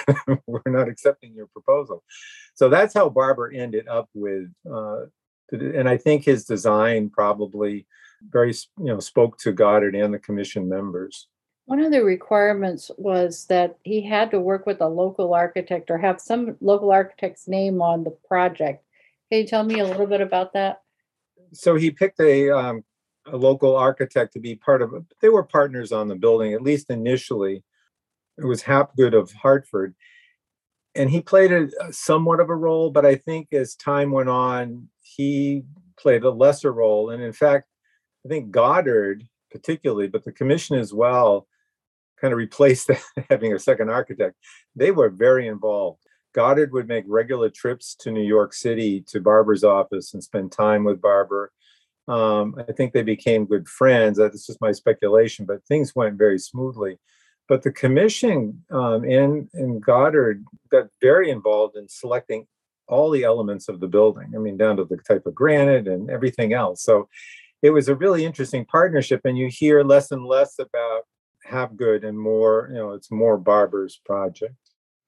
we're 0.48 0.62
not 0.66 0.88
accepting 0.88 1.34
your 1.34 1.48
proposal. 1.48 2.04
So 2.56 2.70
that's 2.70 2.94
how 2.94 3.10
Barber 3.10 3.52
ended 3.52 3.88
up 3.88 4.10
with, 4.14 4.50
uh, 4.72 5.06
and 5.52 5.88
I 5.88 5.98
think 5.98 6.24
his 6.24 6.46
design 6.46 7.10
probably 7.10 7.86
very 8.30 8.54
you 8.78 8.86
know 8.86 9.00
spoke 9.00 9.38
to 9.40 9.52
Goddard 9.52 9.96
and 9.96 10.14
the 10.14 10.20
commission 10.20 10.70
members. 10.70 11.28
One 11.66 11.80
of 11.80 11.92
the 11.92 12.04
requirements 12.04 12.92
was 12.98 13.46
that 13.46 13.78
he 13.84 14.02
had 14.06 14.32
to 14.32 14.40
work 14.40 14.66
with 14.66 14.82
a 14.82 14.88
local 14.88 15.34
architect 15.34 15.90
or 15.90 15.98
have 15.98 16.20
some 16.20 16.58
local 16.60 16.92
architect's 16.92 17.48
name 17.48 17.82
on 17.82 18.04
the 18.04 18.12
project. 18.28 18.84
Can 19.32 19.42
you 19.42 19.48
tell 19.48 19.64
me 19.64 19.80
a 19.80 19.86
little 19.86 20.08
bit 20.08 20.20
about 20.20 20.54
that? 20.54 20.82
So 21.54 21.76
he 21.76 21.92
picked 21.92 22.20
a 22.20 22.50
um, 22.50 22.84
a 23.28 23.38
local 23.38 23.76
architect 23.76 24.34
to 24.34 24.40
be 24.40 24.56
part 24.56 24.82
of 24.82 24.94
it. 24.94 25.04
They 25.22 25.30
were 25.30 25.44
partners 25.44 25.92
on 25.92 26.08
the 26.08 26.16
building, 26.16 26.54
at 26.54 26.62
least 26.62 26.90
initially. 26.90 27.64
It 28.38 28.46
was 28.46 28.64
Hapgood 28.64 29.14
of 29.14 29.32
Hartford. 29.32 29.96
And 30.96 31.10
he 31.10 31.22
played 31.22 31.52
a, 31.52 31.70
somewhat 31.92 32.40
of 32.40 32.50
a 32.50 32.56
role, 32.56 32.92
but 32.92 33.06
I 33.06 33.16
think 33.16 33.52
as 33.52 33.76
time 33.76 34.12
went 34.12 34.30
on, 34.30 34.90
he 35.02 35.64
played 35.98 36.24
a 36.24 36.30
lesser 36.30 36.72
role. 36.72 37.10
And 37.10 37.22
in 37.24 37.34
fact, 37.34 37.68
I 38.26 38.30
think 38.30 38.52
Goddard, 38.52 39.24
particularly, 39.52 40.08
but 40.08 40.24
the 40.24 40.32
commission 40.32 40.78
as 40.78 40.94
well, 40.94 41.48
kind 42.22 42.32
of 42.32 42.38
replaced 42.38 42.90
having 43.30 43.54
a 43.54 43.60
second 43.60 43.90
architect. 43.90 44.36
They 44.76 44.92
were 44.92 45.10
very 45.10 45.48
involved. 45.48 46.00
Goddard 46.34 46.72
would 46.74 46.88
make 46.88 47.06
regular 47.08 47.50
trips 47.50 47.96
to 48.00 48.12
New 48.12 48.24
York 48.24 48.54
City 48.54 49.02
to 49.08 49.20
Barber's 49.20 49.64
office 49.64 50.14
and 50.14 50.24
spend 50.24 50.52
time 50.52 50.84
with 50.84 51.02
Barber. 51.02 51.52
Um, 52.08 52.56
I 52.58 52.72
think 52.72 52.92
they 52.92 53.04
became 53.04 53.46
good 53.46 53.68
friends. 53.68 54.18
That's 54.18 54.48
just 54.48 54.62
my 54.62 54.72
speculation, 54.72 55.46
but 55.46 55.66
things 55.66 55.96
went 55.96 56.18
very 56.18 56.40
smoothly. 56.40 56.98
But 57.48 57.64
the 57.64 57.72
commission 57.72 58.64
um, 58.72 59.04
and, 59.04 59.50
and 59.54 59.84
Goddard 59.84 60.44
got 60.72 60.88
very 61.02 61.30
involved 61.30 61.76
in 61.76 61.88
selecting 61.90 62.48
all 62.88 63.10
the 63.10 63.24
elements 63.24 63.70
of 63.70 63.80
the 63.80 63.88
building. 63.88 64.32
I 64.36 64.38
mean, 64.38 64.58
down 64.58 64.78
to 64.78 64.86
the 64.86 64.98
type 64.98 65.26
of 65.26 65.36
granite 65.36 65.88
and 65.88 66.10
everything 66.10 66.54
else. 66.54 66.84
So 66.84 67.10
it 67.62 67.72
was 67.72 67.88
a 67.88 67.96
really 67.96 68.26
interesting 68.26 68.66
partnership. 68.66 69.22
And 69.26 69.38
you 69.38 69.48
hear 69.48 69.84
less 69.84 70.12
and 70.12 70.26
less 70.26 70.60
about 70.60 71.04
Hapgood 71.50 72.06
and 72.06 72.18
more, 72.18 72.70
you 72.72 72.78
know, 72.78 72.92
it's 72.92 73.12
more 73.12 73.38
Barber's 73.38 74.00
project. 74.06 74.56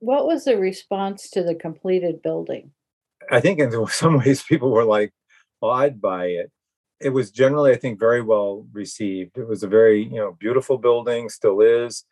What 0.00 0.26
was 0.26 0.44
the 0.44 0.58
response 0.58 1.30
to 1.30 1.44
the 1.44 1.54
completed 1.54 2.22
building? 2.22 2.72
I 3.30 3.38
think 3.40 3.60
in 3.60 3.86
some 3.86 4.18
ways 4.18 4.42
people 4.42 4.72
were 4.72 4.84
like 4.84 5.12
awed 5.60 6.00
by 6.00 6.26
it 6.26 6.50
it 7.02 7.10
was 7.10 7.30
generally, 7.30 7.72
I 7.72 7.76
think, 7.76 7.98
very 7.98 8.22
well 8.22 8.66
received. 8.72 9.36
It 9.36 9.48
was 9.48 9.62
a 9.62 9.68
very, 9.68 10.04
you 10.04 10.16
know, 10.16 10.36
beautiful 10.38 10.78
building, 10.78 11.28
still 11.28 11.60
is. 11.60 12.04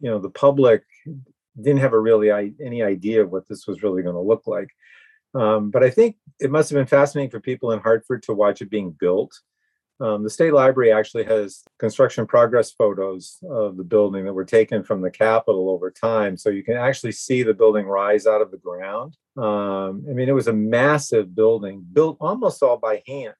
You 0.00 0.10
know, 0.10 0.18
the 0.18 0.30
public 0.30 0.82
didn't 1.60 1.80
have 1.80 1.92
a 1.92 2.00
really 2.00 2.30
any 2.64 2.82
idea 2.82 3.22
of 3.22 3.30
what 3.30 3.48
this 3.48 3.66
was 3.66 3.82
really 3.82 4.02
going 4.02 4.16
to 4.16 4.20
look 4.20 4.46
like. 4.46 4.68
Um, 5.34 5.70
but 5.70 5.82
I 5.82 5.90
think 5.90 6.16
it 6.40 6.50
must 6.50 6.70
have 6.70 6.76
been 6.76 6.86
fascinating 6.86 7.30
for 7.30 7.40
people 7.40 7.72
in 7.72 7.80
Hartford 7.80 8.22
to 8.24 8.34
watch 8.34 8.60
it 8.60 8.70
being 8.70 8.90
built. 8.90 9.32
Um, 10.00 10.24
the 10.24 10.30
state 10.30 10.52
library 10.52 10.92
actually 10.92 11.24
has 11.24 11.62
construction 11.78 12.26
progress 12.26 12.72
photos 12.72 13.38
of 13.48 13.76
the 13.76 13.84
building 13.84 14.24
that 14.24 14.32
were 14.32 14.44
taken 14.44 14.82
from 14.82 15.00
the 15.00 15.10
Capitol 15.10 15.70
over 15.70 15.90
time. 15.90 16.36
So 16.36 16.50
you 16.50 16.64
can 16.64 16.76
actually 16.76 17.12
see 17.12 17.42
the 17.42 17.54
building 17.54 17.86
rise 17.86 18.26
out 18.26 18.42
of 18.42 18.50
the 18.50 18.58
ground. 18.58 19.16
Um, 19.36 20.04
I 20.08 20.12
mean, 20.12 20.28
it 20.28 20.34
was 20.34 20.48
a 20.48 20.52
massive 20.52 21.34
building 21.34 21.84
built 21.92 22.16
almost 22.20 22.62
all 22.62 22.76
by 22.76 23.02
hand 23.06 23.34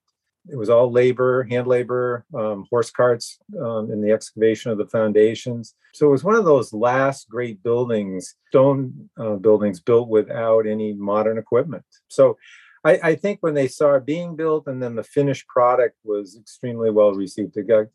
it 0.49 0.57
was 0.57 0.69
all 0.69 0.91
labor, 0.91 1.45
hand 1.45 1.67
labor, 1.67 2.25
um, 2.35 2.67
horse 2.71 2.91
carts 2.91 3.39
um, 3.59 3.91
in 3.91 4.01
the 4.01 4.13
excavation 4.13 4.71
of 4.71 4.79
the 4.79 4.87
foundations. 4.87 5.75
So 5.95 6.07
it 6.07 6.11
was 6.11 6.25
one 6.25 6.35
of 6.35 6.45
those 6.45 6.73
last 6.73 7.29
great 7.29 7.63
buildings, 7.63 8.35
stone 8.49 9.09
uh, 9.19 9.37
buildings 9.37 9.81
built 9.81 10.09
without 10.09 10.67
any 10.67 10.93
modern 10.93 11.39
equipment. 11.39 11.85
So 12.09 12.37
I, 12.85 13.01
I, 13.03 13.15
think 13.15 13.39
when 13.41 13.55
they 13.55 13.69
saw 13.69 13.95
it 13.95 14.05
being 14.05 14.37
built 14.37 14.67
and 14.67 14.83
then 14.83 14.95
the 14.95 15.03
finished 15.03 15.49
product 15.49 15.97
was 16.05 16.37
extremely 16.39 16.91
well 16.91 17.13
received. 17.13 17.57
It 17.57 17.67
got 17.69 17.87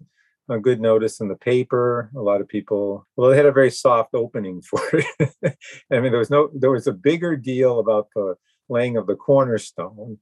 a 0.49 0.59
good 0.59 0.81
notice 0.81 1.19
in 1.19 1.27
the 1.27 1.35
paper. 1.35 2.09
A 2.15 2.19
lot 2.19 2.41
of 2.41 2.47
people, 2.47 3.05
well, 3.15 3.29
they 3.29 3.37
had 3.37 3.45
a 3.45 3.51
very 3.51 3.69
soft 3.69 4.15
opening 4.15 4.61
for 4.63 4.81
it. 4.93 5.57
I 5.91 5.99
mean, 5.99 6.11
there 6.11 6.19
was 6.19 6.31
no, 6.31 6.49
there 6.53 6.71
was 6.71 6.87
a 6.87 6.93
bigger 6.93 7.35
deal 7.35 7.79
about 7.79 8.07
the 8.15 8.35
laying 8.69 8.97
of 8.97 9.05
the 9.05 9.15
cornerstone 9.15 10.17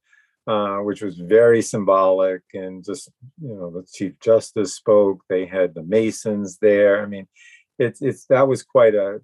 uh, 0.48 0.78
which 0.78 1.02
was 1.02 1.18
very 1.18 1.62
symbolic. 1.62 2.42
And 2.54 2.84
just, 2.84 3.10
you 3.42 3.54
know, 3.54 3.70
the 3.70 3.86
Chief 3.92 4.20
Justice 4.20 4.76
spoke, 4.76 5.24
they 5.28 5.46
had 5.46 5.76
the 5.76 5.84
Masons 5.84 6.58
there. 6.60 7.04
I 7.04 7.06
mean, 7.06 7.28
it's, 7.78 8.02
it's, 8.02 8.26
that 8.28 8.48
was 8.48 8.64
quite 8.64 8.96
a 8.96 9.22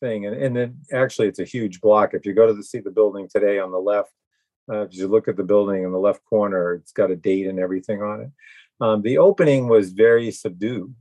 thing. 0.00 0.26
And, 0.26 0.36
and 0.36 0.56
then 0.56 0.80
actually, 0.92 1.28
it's 1.28 1.38
a 1.38 1.44
huge 1.44 1.80
block. 1.80 2.14
If 2.14 2.26
you 2.26 2.34
go 2.34 2.46
to 2.46 2.54
the, 2.54 2.62
see 2.62 2.80
the 2.80 2.90
building 2.90 3.28
today 3.28 3.58
on 3.58 3.72
the 3.72 3.78
left, 3.78 4.12
uh, 4.70 4.82
if 4.82 4.94
you 4.94 5.08
look 5.08 5.28
at 5.28 5.36
the 5.36 5.44
building 5.44 5.84
in 5.84 5.92
the 5.92 5.98
left 5.98 6.24
corner, 6.26 6.74
it's 6.74 6.92
got 6.92 7.10
a 7.10 7.16
date 7.16 7.46
and 7.46 7.58
everything 7.58 8.02
on 8.02 8.20
it. 8.20 8.30
Um, 8.80 9.02
the 9.02 9.18
opening 9.18 9.68
was 9.68 9.92
very 9.92 10.30
subdued, 10.30 10.94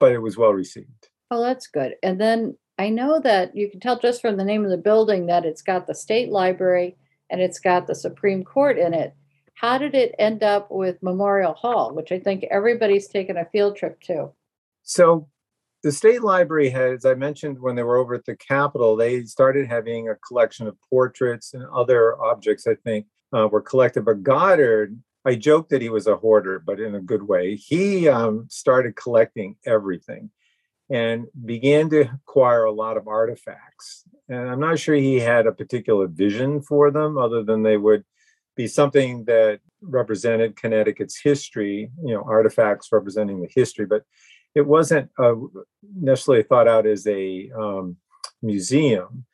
but 0.00 0.12
it 0.12 0.18
was 0.18 0.36
well 0.36 0.52
received. 0.52 1.08
Oh, 1.30 1.40
that's 1.40 1.68
good. 1.68 1.94
And 2.02 2.20
then 2.20 2.56
I 2.78 2.90
know 2.90 3.20
that 3.20 3.56
you 3.56 3.70
can 3.70 3.80
tell 3.80 3.98
just 3.98 4.20
from 4.20 4.36
the 4.36 4.44
name 4.44 4.64
of 4.64 4.70
the 4.70 4.76
building 4.76 5.26
that 5.26 5.44
it's 5.44 5.62
got 5.62 5.86
the 5.86 5.94
state 5.94 6.30
library 6.30 6.96
and 7.30 7.40
it's 7.40 7.58
got 7.58 7.86
the 7.86 7.94
Supreme 7.94 8.44
Court 8.44 8.78
in 8.78 8.94
it. 8.94 9.14
How 9.54 9.78
did 9.78 9.94
it 9.94 10.14
end 10.18 10.42
up 10.42 10.70
with 10.70 11.02
Memorial 11.02 11.52
Hall, 11.52 11.94
which 11.94 12.12
I 12.12 12.20
think 12.20 12.44
everybody's 12.44 13.08
taken 13.08 13.36
a 13.36 13.44
field 13.46 13.76
trip 13.76 14.00
to? 14.02 14.30
So 14.84 15.28
the 15.82 15.92
state 15.92 16.22
library 16.22 16.70
had, 16.70 16.92
as 16.92 17.04
I 17.04 17.14
mentioned, 17.14 17.58
when 17.60 17.74
they 17.76 17.82
were 17.82 17.96
over 17.96 18.14
at 18.14 18.24
the 18.24 18.36
Capitol, 18.36 18.96
they 18.96 19.24
started 19.24 19.66
having 19.66 20.08
a 20.08 20.16
collection 20.16 20.66
of 20.66 20.76
portraits 20.88 21.54
and 21.54 21.64
other 21.66 22.20
objects, 22.20 22.66
I 22.66 22.74
think, 22.74 23.06
uh, 23.32 23.48
were 23.48 23.60
collected. 23.60 24.04
But 24.04 24.22
Goddard, 24.22 24.98
I 25.24 25.34
joked 25.34 25.70
that 25.70 25.82
he 25.82 25.88
was 25.88 26.06
a 26.06 26.16
hoarder, 26.16 26.58
but 26.58 26.80
in 26.80 26.94
a 26.94 27.00
good 27.00 27.24
way. 27.24 27.56
He 27.56 28.08
um, 28.08 28.46
started 28.48 28.96
collecting 28.96 29.56
everything 29.66 30.30
and 30.90 31.26
began 31.44 31.90
to 31.90 32.00
acquire 32.02 32.64
a 32.64 32.72
lot 32.72 32.96
of 32.96 33.08
artifacts. 33.08 34.04
And 34.28 34.48
I'm 34.48 34.60
not 34.60 34.78
sure 34.78 34.94
he 34.94 35.20
had 35.20 35.46
a 35.46 35.52
particular 35.52 36.06
vision 36.06 36.60
for 36.62 36.90
them, 36.90 37.18
other 37.18 37.42
than 37.42 37.62
they 37.62 37.76
would 37.76 38.04
be 38.56 38.66
something 38.66 39.24
that 39.24 39.60
represented 39.80 40.56
Connecticut's 40.56 41.20
history, 41.20 41.90
you 42.04 42.14
know, 42.14 42.22
artifacts 42.22 42.88
representing 42.90 43.40
the 43.40 43.48
history, 43.54 43.86
but 43.86 44.02
it 44.54 44.66
wasn't 44.66 45.10
uh, 45.18 45.34
necessarily 45.94 46.42
thought 46.42 46.66
out 46.66 46.86
as 46.86 47.06
a 47.06 47.50
um, 47.56 47.96
museum, 48.42 49.24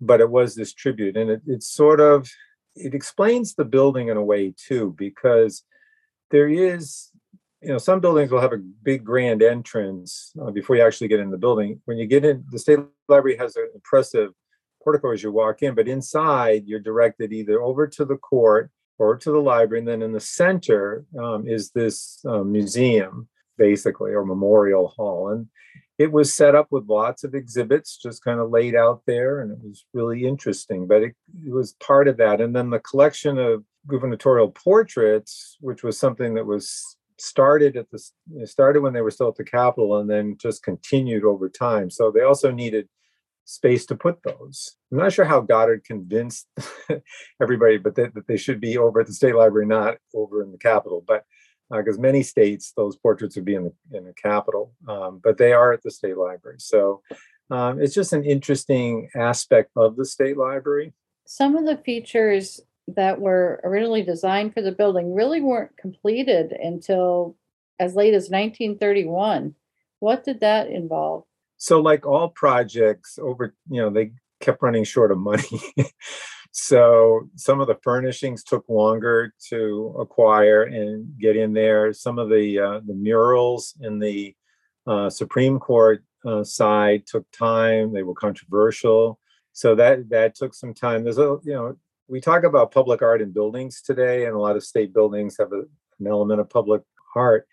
but 0.00 0.20
it 0.20 0.30
was 0.30 0.54
this 0.54 0.72
tribute. 0.72 1.16
And 1.16 1.30
it, 1.30 1.42
it's 1.46 1.68
sort 1.68 2.00
of, 2.00 2.28
it 2.76 2.94
explains 2.94 3.54
the 3.54 3.64
building 3.64 4.08
in 4.08 4.16
a 4.16 4.24
way 4.24 4.54
too, 4.56 4.94
because 4.96 5.64
there 6.30 6.48
is 6.48 7.09
you 7.62 7.68
know 7.68 7.78
some 7.78 8.00
buildings 8.00 8.30
will 8.30 8.40
have 8.40 8.52
a 8.52 8.58
big 8.82 9.04
grand 9.04 9.42
entrance 9.42 10.32
uh, 10.40 10.50
before 10.50 10.76
you 10.76 10.82
actually 10.82 11.08
get 11.08 11.20
in 11.20 11.30
the 11.30 11.38
building. 11.38 11.80
When 11.84 11.98
you 11.98 12.06
get 12.06 12.24
in 12.24 12.44
the 12.50 12.58
state 12.58 12.78
library 13.08 13.36
has 13.36 13.56
an 13.56 13.68
impressive 13.74 14.30
portico 14.82 15.12
as 15.12 15.22
you 15.22 15.30
walk 15.30 15.62
in 15.62 15.74
but 15.74 15.88
inside 15.88 16.62
you're 16.66 16.80
directed 16.80 17.32
either 17.32 17.60
over 17.60 17.86
to 17.86 18.04
the 18.04 18.16
court 18.16 18.70
or 18.98 19.16
to 19.16 19.30
the 19.30 19.38
library 19.38 19.80
and 19.80 19.88
then 19.88 20.02
in 20.02 20.12
the 20.12 20.20
center 20.20 21.04
um, 21.18 21.46
is 21.46 21.70
this 21.70 22.20
uh, 22.26 22.42
museum 22.42 23.28
basically 23.58 24.12
or 24.12 24.24
memorial 24.24 24.88
hall. 24.88 25.28
And 25.28 25.46
it 25.98 26.10
was 26.10 26.32
set 26.32 26.54
up 26.54 26.68
with 26.70 26.88
lots 26.88 27.24
of 27.24 27.34
exhibits 27.34 27.98
just 27.98 28.24
kind 28.24 28.40
of 28.40 28.50
laid 28.50 28.74
out 28.74 29.02
there 29.06 29.40
and 29.40 29.52
it 29.52 29.58
was 29.62 29.84
really 29.92 30.26
interesting 30.26 30.86
but 30.86 31.02
it, 31.02 31.14
it 31.46 31.52
was 31.52 31.74
part 31.74 32.08
of 32.08 32.16
that. 32.16 32.40
And 32.40 32.56
then 32.56 32.70
the 32.70 32.78
collection 32.80 33.38
of 33.38 33.64
gubernatorial 33.86 34.50
portraits 34.50 35.58
which 35.60 35.82
was 35.82 35.98
something 35.98 36.34
that 36.34 36.46
was 36.46 36.96
started 37.20 37.76
at 37.76 37.90
the 37.90 38.46
started 38.46 38.80
when 38.80 38.92
they 38.92 39.02
were 39.02 39.10
still 39.10 39.28
at 39.28 39.36
the 39.36 39.44
Capitol 39.44 39.98
and 39.98 40.08
then 40.08 40.36
just 40.38 40.62
continued 40.62 41.24
over 41.24 41.48
time. 41.48 41.90
So 41.90 42.10
they 42.10 42.22
also 42.22 42.50
needed 42.50 42.88
space 43.44 43.84
to 43.86 43.96
put 43.96 44.22
those. 44.22 44.76
I'm 44.92 44.98
not 44.98 45.12
sure 45.12 45.24
how 45.24 45.40
Goddard 45.40 45.84
convinced 45.84 46.46
everybody, 47.42 47.78
but 47.78 47.94
that, 47.96 48.14
that, 48.14 48.26
they 48.26 48.36
should 48.36 48.60
be 48.60 48.78
over 48.78 49.00
at 49.00 49.06
the 49.06 49.12
State 49.12 49.34
Library, 49.34 49.66
not 49.66 49.98
over 50.14 50.42
in 50.42 50.52
the 50.52 50.58
Capitol. 50.58 51.04
But 51.06 51.24
because 51.70 51.98
uh, 51.98 52.00
many 52.00 52.22
states, 52.22 52.72
those 52.76 52.96
portraits 52.96 53.36
would 53.36 53.44
be 53.44 53.54
in 53.54 53.64
the 53.64 53.96
in 53.96 54.04
the 54.04 54.14
Capitol, 54.14 54.72
um, 54.88 55.20
but 55.22 55.38
they 55.38 55.52
are 55.52 55.72
at 55.72 55.82
the 55.82 55.90
State 55.90 56.16
Library. 56.16 56.58
So 56.58 57.02
um, 57.50 57.80
it's 57.80 57.94
just 57.94 58.12
an 58.12 58.24
interesting 58.24 59.08
aspect 59.14 59.70
of 59.76 59.96
the 59.96 60.04
State 60.04 60.36
Library. 60.36 60.92
Some 61.26 61.56
of 61.56 61.64
the 61.66 61.76
features 61.76 62.60
that 62.96 63.20
were 63.20 63.60
originally 63.64 64.02
designed 64.02 64.54
for 64.54 64.62
the 64.62 64.72
building 64.72 65.14
really 65.14 65.40
weren't 65.40 65.76
completed 65.76 66.52
until 66.52 67.36
as 67.78 67.94
late 67.94 68.14
as 68.14 68.30
1931. 68.30 69.54
What 70.00 70.24
did 70.24 70.40
that 70.40 70.68
involve? 70.68 71.24
So, 71.56 71.80
like 71.80 72.06
all 72.06 72.28
projects, 72.28 73.18
over 73.20 73.54
you 73.68 73.82
know, 73.82 73.90
they 73.90 74.12
kept 74.40 74.62
running 74.62 74.84
short 74.84 75.12
of 75.12 75.18
money. 75.18 75.60
so 76.52 77.28
some 77.36 77.60
of 77.60 77.66
the 77.66 77.78
furnishings 77.82 78.42
took 78.42 78.68
longer 78.68 79.34
to 79.48 79.94
acquire 79.98 80.62
and 80.62 81.18
get 81.18 81.36
in 81.36 81.52
there. 81.52 81.92
Some 81.92 82.18
of 82.18 82.28
the 82.28 82.58
uh, 82.58 82.80
the 82.86 82.94
murals 82.94 83.74
in 83.80 83.98
the 83.98 84.34
uh, 84.86 85.10
Supreme 85.10 85.58
Court 85.58 86.02
uh, 86.26 86.44
side 86.44 87.06
took 87.06 87.30
time. 87.30 87.92
They 87.92 88.02
were 88.02 88.14
controversial, 88.14 89.18
so 89.52 89.74
that 89.74 90.08
that 90.10 90.34
took 90.34 90.54
some 90.54 90.74
time. 90.74 91.04
There's 91.04 91.18
a 91.18 91.38
you 91.44 91.52
know 91.52 91.76
we 92.10 92.20
talk 92.20 92.42
about 92.42 92.72
public 92.72 93.02
art 93.02 93.22
in 93.22 93.30
buildings 93.30 93.80
today, 93.80 94.26
and 94.26 94.34
a 94.34 94.38
lot 94.38 94.56
of 94.56 94.64
state 94.64 94.92
buildings 94.92 95.36
have 95.38 95.52
a, 95.52 95.62
an 96.00 96.06
element 96.08 96.40
of 96.40 96.50
public 96.50 96.82
art. 97.14 97.46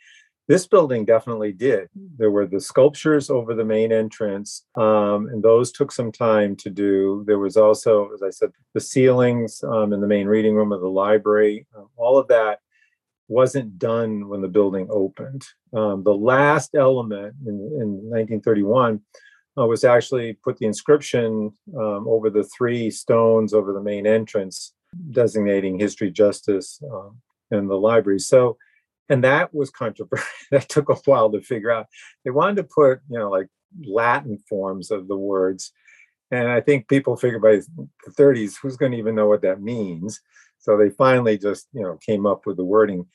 This 0.48 0.66
building 0.66 1.06
definitely 1.06 1.52
did. 1.52 1.90
There 2.18 2.32
were 2.32 2.48
the 2.48 2.62
sculptures 2.62 3.30
over 3.30 3.54
the 3.54 3.66
main 3.66 3.92
entrance, 3.92 4.66
um, 4.76 5.28
and 5.28 5.44
those 5.44 5.72
took 5.72 5.92
some 5.92 6.12
time 6.12 6.56
to 6.58 6.70
do. 6.70 7.24
There 7.28 7.38
was 7.38 7.58
also, 7.58 8.12
as 8.14 8.24
I 8.24 8.30
said, 8.30 8.52
the 8.74 8.80
ceilings 8.80 9.64
um, 9.64 9.94
in 9.94 10.02
the 10.02 10.08
main 10.08 10.26
reading 10.26 10.56
room 10.56 10.72
of 10.72 10.82
the 10.82 10.90
library. 10.90 11.68
Um, 11.78 11.90
all 11.96 12.18
of 12.18 12.28
that 12.30 12.60
wasn't 13.28 13.78
done 13.78 14.30
when 14.30 14.42
the 14.42 14.48
building 14.48 14.88
opened. 14.90 15.46
Um, 15.74 16.04
the 16.04 16.16
last 16.16 16.76
element 16.76 17.36
in, 17.46 17.56
in 17.56 17.90
1931 18.10 19.02
uh, 19.58 19.66
was 19.66 19.84
actually 19.84 20.34
put 20.34 20.58
the 20.58 20.66
inscription 20.66 21.52
um, 21.76 22.08
over 22.08 22.30
the 22.30 22.44
three 22.44 22.92
stones 22.92 23.54
over 23.54 23.74
the 23.74 23.82
main 23.82 24.06
entrance, 24.06 24.74
designating 25.12 25.80
history, 25.80 26.12
justice, 26.12 26.82
um, 26.92 27.18
and 27.52 27.70
the 27.70 27.76
library. 27.76 28.20
So, 28.20 28.58
and 29.10 29.24
that 29.24 29.54
was 29.54 29.70
controversial. 29.70 30.28
that 30.52 30.70
took 30.70 30.90
a 30.90 30.96
while 31.06 31.32
to 31.32 31.42
figure 31.42 31.72
out. 31.72 31.88
They 32.24 32.32
wanted 32.32 32.58
to 32.58 32.64
put, 32.64 33.00
you 33.10 33.18
know, 33.18 33.30
like 33.30 33.48
Latin 33.86 34.38
forms 34.50 34.92
of 34.92 35.08
the 35.08 35.18
words. 35.18 35.72
And 36.30 36.50
I 36.50 36.62
think 36.62 36.90
people 36.90 37.16
figured 37.16 37.42
by 37.42 37.62
the 38.06 38.12
30s, 38.12 38.56
who's 38.62 38.78
going 38.78 38.92
to 38.92 38.98
even 38.98 39.16
know 39.16 39.28
what 39.28 39.42
that 39.44 39.62
means? 39.62 40.22
So 40.60 40.78
they 40.78 40.90
finally 40.90 41.38
just, 41.38 41.68
you 41.72 41.82
know, 41.82 41.98
came 42.06 42.26
up 42.26 42.46
with 42.46 42.58
the 42.58 42.66
wording. 42.66 43.06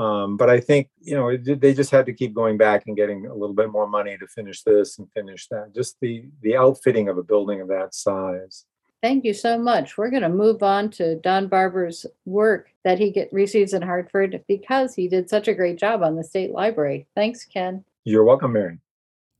Um, 0.00 0.38
but 0.38 0.48
I 0.48 0.60
think 0.60 0.88
you 1.02 1.14
know 1.14 1.28
it, 1.28 1.60
they 1.60 1.74
just 1.74 1.90
had 1.90 2.06
to 2.06 2.14
keep 2.14 2.32
going 2.32 2.56
back 2.56 2.84
and 2.86 2.96
getting 2.96 3.26
a 3.26 3.34
little 3.34 3.54
bit 3.54 3.70
more 3.70 3.86
money 3.86 4.16
to 4.16 4.26
finish 4.26 4.62
this 4.62 4.98
and 4.98 5.06
finish 5.12 5.46
that. 5.48 5.74
Just 5.74 6.00
the 6.00 6.24
the 6.40 6.56
outfitting 6.56 7.10
of 7.10 7.18
a 7.18 7.22
building 7.22 7.60
of 7.60 7.68
that 7.68 7.94
size. 7.94 8.64
Thank 9.02 9.24
you 9.24 9.34
so 9.34 9.58
much. 9.58 9.96
We're 9.96 10.10
going 10.10 10.22
to 10.22 10.28
move 10.28 10.62
on 10.62 10.90
to 10.92 11.16
Donn 11.16 11.48
Barber's 11.48 12.04
work 12.26 12.70
that 12.84 12.98
he 12.98 13.10
get, 13.10 13.32
receives 13.32 13.72
in 13.72 13.80
Hartford 13.80 14.44
because 14.46 14.94
he 14.94 15.08
did 15.08 15.30
such 15.30 15.48
a 15.48 15.54
great 15.54 15.78
job 15.78 16.02
on 16.02 16.16
the 16.16 16.24
state 16.24 16.50
library. 16.50 17.06
Thanks, 17.14 17.46
Ken. 17.46 17.82
You're 18.04 18.24
welcome, 18.24 18.52
Mary. 18.52 18.78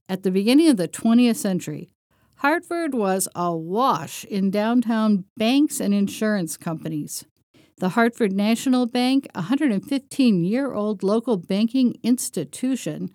At 0.09 0.23
the 0.23 0.31
beginning 0.31 0.69
of 0.69 0.79
the 0.79 0.89
20th 0.89 1.37
century, 1.37 1.93
Hartford 2.37 2.95
was 2.95 3.29
awash 3.35 4.25
in 4.25 4.51
downtown 4.51 5.25
banks 5.37 5.79
and 5.79 5.93
insurance 5.93 6.57
companies. 6.57 7.27
The 7.81 7.91
Hartford 7.91 8.35
National 8.35 8.85
Bank, 8.85 9.27
a 9.35 9.39
115 9.39 10.45
year 10.45 10.75
old 10.75 11.03
local 11.03 11.39
banking 11.39 11.99
institution, 12.03 13.09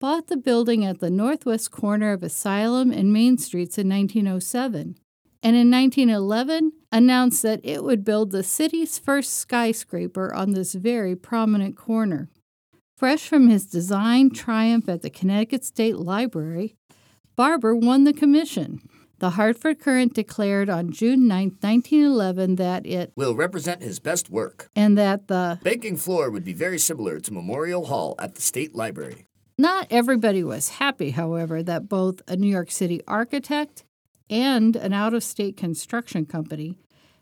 bought 0.00 0.28
the 0.28 0.38
building 0.38 0.82
at 0.82 1.00
the 1.00 1.10
northwest 1.10 1.70
corner 1.70 2.12
of 2.12 2.22
Asylum 2.22 2.90
and 2.90 3.12
Main 3.12 3.36
Streets 3.36 3.76
in 3.76 3.86
1907, 3.86 4.96
and 5.42 5.56
in 5.56 5.70
1911 5.70 6.72
announced 6.90 7.42
that 7.42 7.60
it 7.62 7.84
would 7.84 8.02
build 8.02 8.30
the 8.30 8.42
city's 8.42 8.98
first 8.98 9.34
skyscraper 9.34 10.32
on 10.34 10.52
this 10.52 10.72
very 10.72 11.14
prominent 11.14 11.76
corner. 11.76 12.30
Fresh 12.96 13.28
from 13.28 13.48
his 13.48 13.66
design 13.66 14.30
triumph 14.30 14.88
at 14.88 15.02
the 15.02 15.10
Connecticut 15.10 15.66
State 15.66 15.96
Library, 15.96 16.74
Barber 17.36 17.74
won 17.74 18.04
the 18.04 18.14
commission 18.14 18.80
the 19.18 19.30
Hartford 19.30 19.80
Courant 19.80 20.14
declared 20.14 20.70
on 20.70 20.92
June 20.92 21.26
9, 21.26 21.56
1911, 21.60 22.56
that 22.56 22.86
it 22.86 23.12
will 23.16 23.34
represent 23.34 23.82
his 23.82 23.98
best 23.98 24.30
work 24.30 24.70
and 24.76 24.96
that 24.96 25.28
the 25.28 25.58
banking 25.62 25.96
floor 25.96 26.30
would 26.30 26.44
be 26.44 26.52
very 26.52 26.78
similar 26.78 27.18
to 27.20 27.32
Memorial 27.32 27.86
Hall 27.86 28.14
at 28.18 28.34
the 28.34 28.42
State 28.42 28.74
Library. 28.74 29.26
Not 29.56 29.88
everybody 29.90 30.44
was 30.44 30.68
happy, 30.70 31.10
however, 31.10 31.62
that 31.64 31.88
both 31.88 32.22
a 32.28 32.36
New 32.36 32.46
York 32.46 32.70
City 32.70 33.00
architect 33.08 33.84
and 34.30 34.76
an 34.76 34.92
out 34.92 35.14
of 35.14 35.24
state 35.24 35.56
construction 35.56 36.26
company 36.26 36.76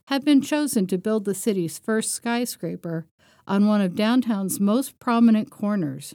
had 0.09 0.25
been 0.25 0.43
chosen 0.43 0.87
to 0.87 0.99
build 0.99 1.25
the 1.25 1.35
city's 1.35 1.79
first 1.79 2.13
skyscraper 2.13 3.07
on 3.47 3.67
one 3.67 3.81
of 3.81 3.95
downtown's 3.95 4.61
most 4.61 4.99
prominent 4.99 5.51
corners. 5.51 6.15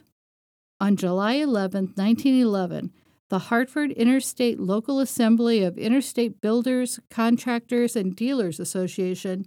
On 0.80 0.96
July 0.96 1.34
11, 1.34 1.92
1911, 1.94 2.92
the 3.32 3.38
Hartford 3.38 3.92
Interstate 3.92 4.60
Local 4.60 5.00
Assembly 5.00 5.62
of 5.62 5.78
Interstate 5.78 6.42
Builders, 6.42 7.00
Contractors, 7.08 7.96
and 7.96 8.14
Dealers 8.14 8.60
Association 8.60 9.46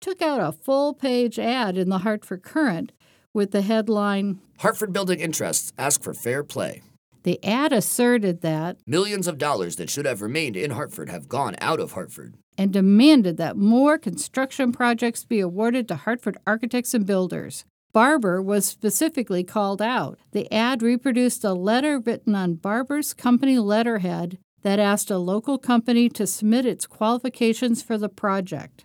took 0.00 0.22
out 0.22 0.38
a 0.38 0.52
full 0.52 0.94
page 0.94 1.36
ad 1.36 1.76
in 1.76 1.88
the 1.88 1.98
Hartford 1.98 2.44
Courant 2.44 2.92
with 3.34 3.50
the 3.50 3.62
headline 3.62 4.38
Hartford 4.60 4.92
Building 4.92 5.18
Interests 5.18 5.72
Ask 5.76 6.04
for 6.04 6.14
Fair 6.14 6.44
Play. 6.44 6.82
The 7.24 7.44
ad 7.44 7.72
asserted 7.72 8.42
that 8.42 8.76
millions 8.86 9.26
of 9.26 9.38
dollars 9.38 9.74
that 9.74 9.90
should 9.90 10.06
have 10.06 10.22
remained 10.22 10.56
in 10.56 10.70
Hartford 10.70 11.10
have 11.10 11.28
gone 11.28 11.56
out 11.60 11.80
of 11.80 11.92
Hartford 11.92 12.36
and 12.56 12.72
demanded 12.72 13.38
that 13.38 13.56
more 13.56 13.98
construction 13.98 14.70
projects 14.70 15.24
be 15.24 15.40
awarded 15.40 15.88
to 15.88 15.96
Hartford 15.96 16.36
architects 16.46 16.94
and 16.94 17.04
builders. 17.04 17.64
Barber 17.96 18.42
was 18.42 18.66
specifically 18.66 19.42
called 19.42 19.80
out. 19.80 20.18
The 20.32 20.52
ad 20.52 20.82
reproduced 20.82 21.44
a 21.44 21.54
letter 21.54 21.98
written 21.98 22.34
on 22.34 22.56
Barber's 22.56 23.14
company 23.14 23.58
letterhead 23.58 24.36
that 24.60 24.78
asked 24.78 25.10
a 25.10 25.16
local 25.16 25.56
company 25.56 26.10
to 26.10 26.26
submit 26.26 26.66
its 26.66 26.84
qualifications 26.84 27.82
for 27.82 27.96
the 27.96 28.10
project. 28.10 28.84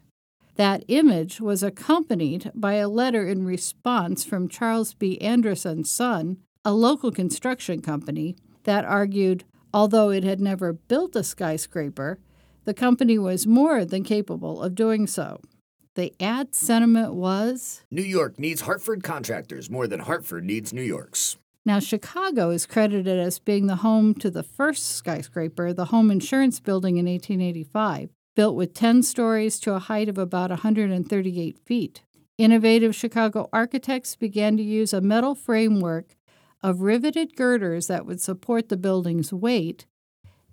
That 0.56 0.86
image 0.88 1.41
was 1.41 1.62
accompanied 1.62 2.52
by 2.56 2.76
a 2.76 2.88
letter 2.88 3.28
in 3.28 3.43
response 3.43 4.24
from 4.24 4.47
Charles 4.47 4.93
B. 4.93 5.19
Andrus 5.19 5.65
and 5.65 5.86
Son, 5.86 6.38
a 6.63 6.71
local 6.71 7.12
construction 7.12 7.82
company, 7.82 8.38
that 8.63 8.86
argued 8.86 9.43
although 9.74 10.10
it 10.10 10.24
had 10.24 10.39
never 10.39 10.71
built 10.71 11.17
a 11.17 11.24
skyscraper, 11.26 12.17
the 12.63 12.74
company 12.74 13.17
was 13.17 13.45
more 13.45 13.84
than 13.84 14.06
capable 14.06 14.62
of 14.63 14.74
doing 14.74 15.06
so. 15.06 15.41
The 15.95 16.13
ad 16.21 16.56
sentiment 16.56 17.15
was 17.15 17.84
New 17.91 18.01
York 18.01 18.39
needs 18.39 18.62
Hartford 18.62 19.04
contractors 19.04 19.69
more 19.69 19.88
than 19.88 19.99
Hartford 19.99 20.45
needs 20.45 20.71
New 20.71 20.82
York's. 20.82 21.36
Now, 21.65 21.80
Chicago 21.80 22.49
is 22.49 22.65
credited 22.65 23.19
as 23.19 23.39
being 23.39 23.67
the 23.67 23.75
home 23.77 24.13
to 24.15 24.32
the 24.32 24.41
first 24.41 24.95
skyscraper, 24.95 25.73
the 25.73 25.86
Home 25.86 26.10
Insurance 26.10 26.62
Building 26.62 26.95
in 26.95 27.08
1885, 27.08 28.10
built 28.36 28.56
with 28.56 28.73
10 28.73 29.04
stories 29.04 29.60
to 29.60 29.73
a 29.73 29.80
height 29.80 30.08
of 30.08 30.17
about 30.17 30.49
138 30.49 31.60
feet. 31.60 32.01
Innovative 32.38 32.95
Chicago 32.95 33.49
architects 33.51 34.15
began 34.15 34.56
to 34.56 34.63
use 34.63 34.93
a 34.93 35.01
metal 35.01 35.36
framework 35.36 36.15
of 36.63 36.82
riveted 36.82 37.36
girders 37.36 37.88
that 37.88 38.06
would 38.06 38.21
support 38.21 38.69
the 38.69 38.77
building's 38.77 39.34
weight 39.34 39.86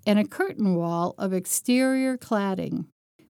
and 0.05 0.19
a 0.19 0.27
curtain 0.27 0.75
wall 0.75 1.15
of 1.17 1.33
exterior 1.33 2.19
cladding. 2.19 2.87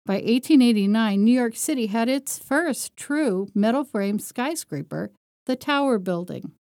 By 0.08 0.14
1889, 0.14 1.22
New 1.22 1.38
York 1.38 1.54
City 1.54 1.88
had 1.88 2.08
its 2.08 2.38
first 2.38 2.96
true 2.96 3.48
metal 3.54 3.84
frame 3.84 4.18
skyscraper, 4.18 5.10
the 5.44 5.54
Tower 5.54 5.98
Building. 5.98 6.52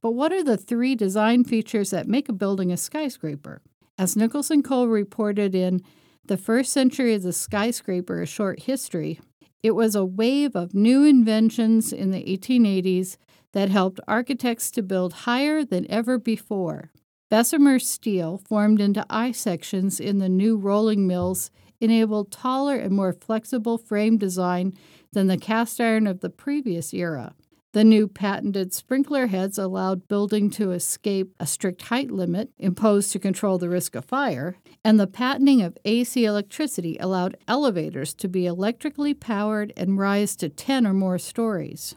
But 0.00 0.12
what 0.12 0.32
are 0.32 0.44
the 0.44 0.56
three 0.56 0.94
design 0.94 1.42
features 1.42 1.90
that 1.90 2.06
make 2.06 2.28
a 2.28 2.32
building 2.32 2.70
a 2.70 2.76
skyscraper? 2.76 3.60
As 3.98 4.14
Nicholson 4.14 4.62
Cole 4.62 4.86
reported 4.86 5.52
in 5.52 5.80
The 6.26 6.36
First 6.36 6.72
Century 6.72 7.14
of 7.14 7.24
the 7.24 7.32
Skyscraper 7.32 8.22
A 8.22 8.26
Short 8.26 8.60
History, 8.60 9.18
it 9.64 9.72
was 9.72 9.96
a 9.96 10.04
wave 10.04 10.54
of 10.54 10.72
new 10.72 11.02
inventions 11.02 11.92
in 11.92 12.12
the 12.12 12.22
1880s 12.22 13.16
that 13.52 13.68
helped 13.68 13.98
architects 14.06 14.70
to 14.70 14.80
build 14.80 15.12
higher 15.12 15.64
than 15.64 15.90
ever 15.90 16.18
before. 16.18 16.92
Bessemer 17.32 17.80
steel, 17.80 18.38
formed 18.38 18.80
into 18.80 19.04
I 19.10 19.32
sections 19.32 19.98
in 19.98 20.18
the 20.18 20.28
new 20.28 20.56
rolling 20.56 21.08
mills, 21.08 21.50
enabled 21.82 22.30
taller 22.30 22.76
and 22.76 22.92
more 22.92 23.12
flexible 23.12 23.76
frame 23.76 24.16
design 24.16 24.72
than 25.12 25.26
the 25.26 25.36
cast 25.36 25.80
iron 25.80 26.06
of 26.06 26.20
the 26.20 26.30
previous 26.30 26.94
era. 26.94 27.34
The 27.72 27.84
new 27.84 28.06
patented 28.06 28.74
sprinkler 28.74 29.28
heads 29.28 29.56
allowed 29.56 30.06
building 30.06 30.50
to 30.50 30.72
escape 30.72 31.34
a 31.40 31.46
strict 31.46 31.82
height 31.82 32.10
limit 32.10 32.50
imposed 32.58 33.12
to 33.12 33.18
control 33.18 33.56
the 33.56 33.70
risk 33.70 33.94
of 33.94 34.04
fire, 34.04 34.56
and 34.84 35.00
the 35.00 35.06
patenting 35.06 35.62
of 35.62 35.78
AC 35.86 36.24
electricity 36.24 36.98
allowed 37.00 37.38
elevators 37.48 38.12
to 38.14 38.28
be 38.28 38.44
electrically 38.44 39.14
powered 39.14 39.72
and 39.74 39.98
rise 39.98 40.36
to 40.36 40.50
10 40.50 40.86
or 40.86 40.92
more 40.92 41.18
stories. 41.18 41.94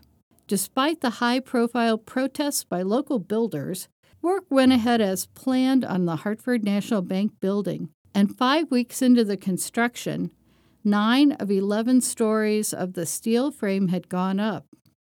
Despite 0.48 1.02
the 1.02 1.10
high 1.22 1.42
profile 1.42 1.98
protests 1.98 2.64
by 2.64 2.82
local 2.82 3.20
builders, 3.20 3.90
work 4.22 4.46
went 4.50 4.72
ahead 4.72 5.02
as 5.02 5.26
planned 5.28 5.84
on 5.84 6.06
the 6.06 6.18
Hartford 6.18 6.64
National 6.64 7.02
Bank 7.02 7.34
building, 7.42 7.90
and 8.16 8.36
five 8.36 8.72
weeks 8.72 9.02
into 9.02 9.26
the 9.26 9.36
construction, 9.36 10.32
nine 10.86 11.34
of 11.34 11.52
11 11.52 12.00
stories 12.00 12.74
of 12.74 12.94
the 12.94 13.06
steel 13.06 13.52
frame 13.52 13.90
had 13.90 14.08
gone 14.08 14.40
up. 14.40 14.66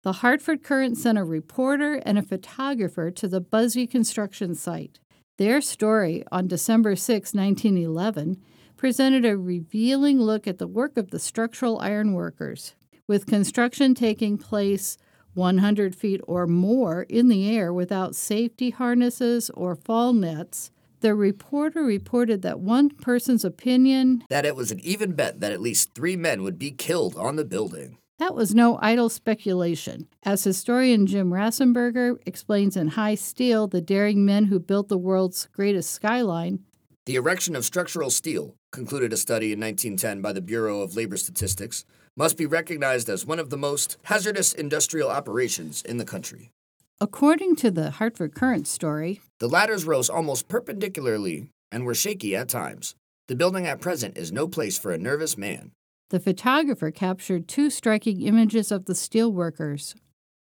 The 0.04 0.14
Hartford 0.14 0.64
Courant 0.64 0.98
sent 0.98 1.18
a 1.18 1.24
reporter 1.24 1.96
and 2.06 2.20
a 2.20 2.24
photographer 2.24 3.10
to 3.10 3.28
the 3.28 3.40
Busby 3.40 3.88
construction 3.88 4.54
site. 4.54 5.00
Their 5.38 5.62
story 5.62 6.26
on 6.30 6.48
December 6.48 6.98
6, 6.98 7.34
1911, 7.34 8.42
presented 8.76 9.26
a 9.26 9.38
revealing 9.38 10.20
look 10.20 10.46
at 10.46 10.58
the 10.58 10.68
work 10.68 10.98
of 10.98 11.12
the 11.12 11.20
structural 11.20 11.80
ironworkers, 11.80 12.76
with 13.08 13.26
construction 13.26 13.96
taking 13.96 14.38
place 14.38 14.98
100 15.36 15.96
feet 15.96 16.22
or 16.28 16.48
more 16.48 17.04
in 17.04 17.30
the 17.30 17.50
air 17.50 17.74
without 17.74 18.16
safety 18.16 18.72
harnesses 18.72 19.50
or 19.52 19.76
fall 19.76 20.12
nets. 20.12 20.72
The 21.02 21.16
reporter 21.16 21.84
reported 21.84 22.42
that 22.42 22.60
one 22.60 22.90
person's 22.90 23.46
opinion 23.46 24.24
That 24.30 24.46
it 24.46 24.56
was 24.56 24.72
an 24.72 24.82
even 24.82 25.14
bet 25.14 25.40
that 25.40 25.54
at 25.54 25.62
least 25.62 25.94
three 25.96 26.18
men 26.18 26.44
would 26.44 26.60
be 26.60 26.72
killed 26.72 27.16
on 27.16 27.38
the 27.38 27.46
building. 27.46 27.98
That 28.18 28.36
was 28.36 28.54
no 28.54 28.78
idle 28.82 29.08
speculation. 29.08 30.10
As 30.24 30.44
historian 30.44 31.08
Jim 31.08 31.32
Rasenberger 31.32 32.18
explains 32.26 32.76
in 32.76 32.90
High 32.90 33.16
Steel, 33.16 33.68
the 33.68 33.80
daring 33.80 34.26
men 34.26 34.46
who 34.46 34.60
built 34.60 34.90
the 34.90 34.98
world's 34.98 35.48
greatest 35.54 35.92
skyline, 35.92 36.60
The 37.06 37.16
erection 37.16 37.56
of 37.56 37.64
structural 37.64 38.10
steel, 38.10 38.56
concluded 38.74 39.14
a 39.14 39.18
study 39.18 39.54
in 39.54 39.60
1910 39.60 40.22
by 40.22 40.34
the 40.34 40.42
Bureau 40.42 40.82
of 40.82 40.98
Labor 40.98 41.16
Statistics, 41.16 41.86
must 42.18 42.36
be 42.36 42.46
recognized 42.46 43.10
as 43.10 43.26
one 43.26 43.40
of 43.40 43.50
the 43.50 43.58
most 43.58 43.98
hazardous 44.04 44.52
industrial 44.52 45.10
operations 45.10 45.82
in 45.82 45.98
the 45.98 46.06
country. 46.06 46.52
According 47.02 47.56
to 47.58 47.72
the 47.72 47.92
Hartford 47.92 48.36
Courant 48.36 48.68
story, 48.68 49.22
The 49.40 49.48
ladders 49.48 49.86
rose 49.86 50.10
almost 50.10 50.50
perpendicularly 50.50 51.48
and 51.72 51.86
were 51.86 51.96
shaky 51.96 52.36
at 52.36 52.50
times. 52.50 52.94
The 53.30 53.38
building 53.38 53.66
at 53.66 53.80
present 53.80 54.18
is 54.18 54.34
no 54.34 54.50
place 54.50 54.78
for 54.78 54.92
a 54.92 54.98
nervous 54.98 55.38
man. 55.38 55.72
the 56.10 56.20
photographer 56.20 56.90
captured 56.92 57.48
two 57.48 57.70
striking 57.70 58.22
images 58.22 58.70
of 58.72 58.84
the 58.86 58.94
steelworkers. 58.94 59.94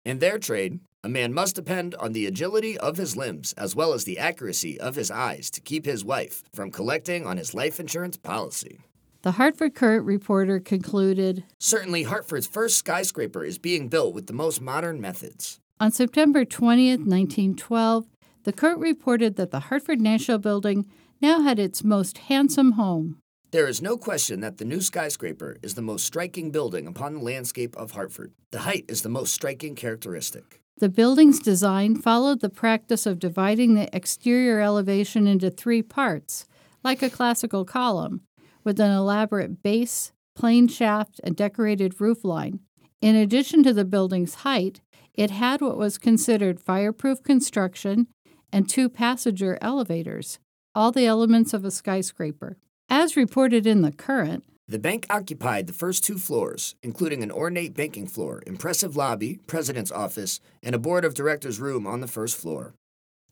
In 0.06 0.20
their 0.20 0.38
trade, 0.38 0.80
a 1.04 1.10
man 1.10 1.34
must 1.34 1.56
depend 1.56 1.96
on 1.96 2.14
the 2.14 2.28
agility 2.28 2.78
of 2.78 2.96
his 2.96 3.18
limbs 3.18 3.54
as 3.58 3.76
well 3.76 3.92
as 3.92 4.04
the 4.06 4.20
accuracy 4.20 4.80
of 4.80 4.96
his 4.96 5.10
eyes 5.12 5.50
to 5.52 5.60
keep 5.60 5.84
his 5.86 6.06
wife 6.06 6.44
from 6.54 6.72
collecting 6.72 7.26
on 7.26 7.36
his 7.38 7.54
life 7.56 7.78
insurance 7.80 8.16
policy. 8.18 8.80
The 9.24 9.32
Hartford 9.32 9.74
Courant 9.76 10.06
reporter 10.06 10.60
concluded 10.62 11.44
Certainly, 11.60 12.04
Hartford's 12.04 12.48
first 12.48 12.78
skyscraper 12.78 13.44
is 13.44 13.58
being 13.58 13.90
built 13.90 14.14
with 14.14 14.28
the 14.28 14.34
most 14.34 14.62
modern 14.62 15.02
methods. 15.02 15.60
On 15.80 15.92
September 15.92 16.44
20th, 16.44 17.06
1912, 17.06 18.08
the 18.46 18.54
Courant 18.54 18.80
reported 18.80 19.36
that 19.36 19.52
the 19.52 19.60
Hartford 19.60 20.02
National 20.02 20.40
Building 20.40 20.88
now 21.22 21.42
had 21.42 21.60
its 21.60 21.84
most 21.84 22.18
handsome 22.18 22.72
home. 22.72 23.20
There 23.52 23.68
is 23.68 23.80
no 23.80 23.96
question 23.96 24.40
that 24.40 24.58
the 24.58 24.66
new 24.66 24.82
skyscraper 24.82 25.58
is 25.62 25.76
the 25.76 25.84
most 25.84 26.04
striking 26.04 26.50
building 26.50 26.88
upon 26.88 27.13
the 27.13 27.20
landscape 27.20 27.78
of 27.78 27.92
Hartford. 27.92 28.32
The 28.52 28.62
height 28.62 28.86
is 28.88 29.04
the 29.04 29.10
most 29.10 29.32
striking 29.32 29.76
characteristic. 29.76 30.62
The 30.80 30.90
building's 30.90 31.40
design 31.40 31.96
followed 31.96 32.42
the 32.42 32.50
practice 32.50 33.06
of 33.06 33.20
dividing 33.20 33.76
the 33.76 33.96
exterior 33.96 34.62
elevation 34.62 35.28
into 35.28 35.52
three 35.52 35.84
parts, 35.84 36.48
like 36.84 37.04
a 37.04 37.10
classical 37.10 37.66
column, 37.66 38.22
with 38.63 38.80
an 38.80 38.92
elaborate 38.92 39.62
base, 39.62 40.12
plain 40.36 40.68
shaft, 40.68 41.22
and 41.24 41.36
decorated 41.36 41.98
roofline. 41.98 42.62
In 43.00 43.16
addition 43.16 43.62
to 43.62 43.74
the 43.74 43.86
building's 43.86 44.36
height, 44.36 44.82
it 45.18 45.32
had 45.32 45.60
what 45.60 45.78
was 45.78 45.98
considered 45.98 46.62
fireproof 46.62 47.24
construction 47.24 48.08
and 48.54 48.70
two 48.70 48.88
passenger 48.88 49.58
elevators, 49.62 50.40
all 50.74 50.92
the 50.92 51.06
elements 51.06 51.54
of 51.54 51.66
a 51.66 51.72
skyscraper. 51.72 52.58
As 52.88 53.18
reported 53.18 53.68
in 53.68 53.82
the 53.82 53.92
Courant, 53.92 54.46
The 54.70 54.80
bank 54.80 55.06
occupied 55.10 55.68
the 55.68 55.74
first 55.74 56.04
two 56.04 56.18
floors, 56.18 56.76
including 56.84 57.24
an 57.24 57.32
ornate 57.32 57.74
banking 57.74 58.06
floor, 58.06 58.44
impressive 58.46 58.98
lobby, 58.98 59.40
president's 59.48 59.92
office, 59.92 60.42
and 60.62 60.76
a 60.76 60.80
board 60.80 61.06
of 61.06 61.14
directors 61.14 61.60
room 61.60 61.88
on 61.88 62.02
the 62.02 62.08
first 62.08 62.36
floor. 62.36 62.74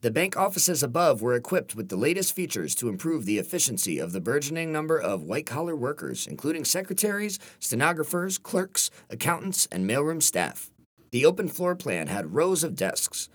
The 0.01 0.11
bank 0.11 0.37
offices 0.37 0.81
above 0.81 1.21
were 1.21 1.35
equipped 1.35 1.75
with 1.75 1.89
the 1.89 1.97
latest 1.97 2.33
features 2.33 2.73
to 2.75 2.89
improve 2.89 3.25
the 3.25 3.37
efficiency 3.37 3.99
of 3.99 4.11
the 4.11 4.21
burgeoning 4.21 4.71
number 4.71 4.97
of 4.97 5.23
white 5.23 5.45
collar 5.45 5.75
workers, 5.75 6.27
including 6.27 6.63
secretaries, 6.63 7.37
stenographers, 7.59 8.37
clerks, 8.37 8.89
accountants, 9.09 9.67
and 9.71 9.89
mailroom 9.89 10.21
staff. 10.21 10.71
The 11.15 11.25
open 11.25 11.47
floor 11.47 11.75
plan 11.75 12.07
had 12.07 12.33
rows 12.33 12.61
of 12.61 12.75
desks. 12.75 13.29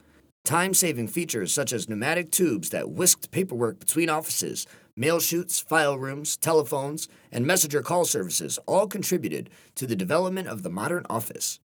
Time 0.45 0.75
saving 0.75 1.09
features 1.09 1.55
such 1.55 1.73
as 1.73 1.89
pneumatic 1.89 2.31
tubes 2.31 2.69
that 2.69 2.91
whisked 2.91 3.31
paperwork 3.31 3.81
between 3.81 4.11
offices, 4.11 4.67
mail 4.95 5.19
chutes, 5.19 5.61
file 5.61 5.97
rooms, 5.97 6.37
telephones, 6.37 7.09
and 7.33 7.47
messenger 7.47 7.81
call 7.81 8.05
services 8.05 8.59
all 8.67 8.87
contributed 8.87 9.49
to 9.77 9.87
the 9.87 9.97
development 9.97 10.47
of 10.47 10.63
the 10.63 10.69
modern 10.69 11.07
office. 11.09 11.59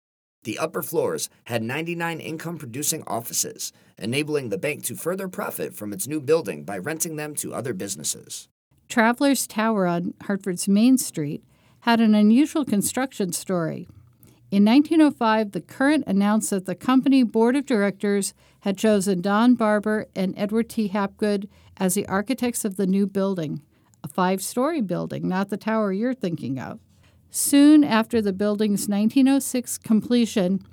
The 0.44 0.56
upper 0.56 0.84
floors 0.84 1.30
had 1.46 1.64
99 1.64 2.20
income 2.20 2.58
producing 2.58 3.02
offices, 3.08 3.72
enabling 3.98 4.50
the 4.50 4.56
bank 4.56 4.84
to 4.84 4.94
further 4.94 5.26
profit 5.26 5.74
from 5.74 5.92
its 5.92 6.06
new 6.06 6.20
building 6.20 6.62
by 6.62 6.78
renting 6.78 7.16
them 7.16 7.34
to 7.34 7.52
other 7.52 7.74
businesses. 7.74 8.48
Travelers 8.88 9.48
Tower 9.48 9.88
on 9.88 10.14
Hartford's 10.22 10.68
Main 10.68 10.96
Street 10.96 11.42
had 11.80 12.00
an 12.00 12.14
unusual 12.14 12.64
construction 12.64 13.32
story. 13.32 13.88
In 14.50 14.64
1905, 14.64 15.52
the 15.52 15.60
Courant 15.60 16.04
announced 16.06 16.50
that 16.50 16.66
the 16.66 16.74
company 16.74 17.22
board 17.22 17.56
of 17.56 17.66
directors 17.66 18.34
had 18.60 18.78
chosen 18.78 19.20
Donn 19.20 19.54
Barber 19.54 20.06
and 20.14 20.32
Edward 20.36 20.68
T. 20.68 20.88
Hapgood 20.88 21.48
as 21.76 21.94
the 21.94 22.06
architects 22.06 22.64
of 22.64 22.76
the 22.76 22.86
new 22.86 23.06
building, 23.06 23.62
a 24.04 24.08
five 24.08 24.42
story 24.42 24.80
building, 24.80 25.28
not 25.28 25.48
the 25.48 25.56
tower 25.56 25.92
you're 25.92 26.14
thinking 26.14 26.58
of. 26.58 26.78
Soon 27.30 27.82
after 27.82 28.22
the 28.22 28.32
building's 28.32 28.88
1906 28.88 29.78
completion, 29.78 30.64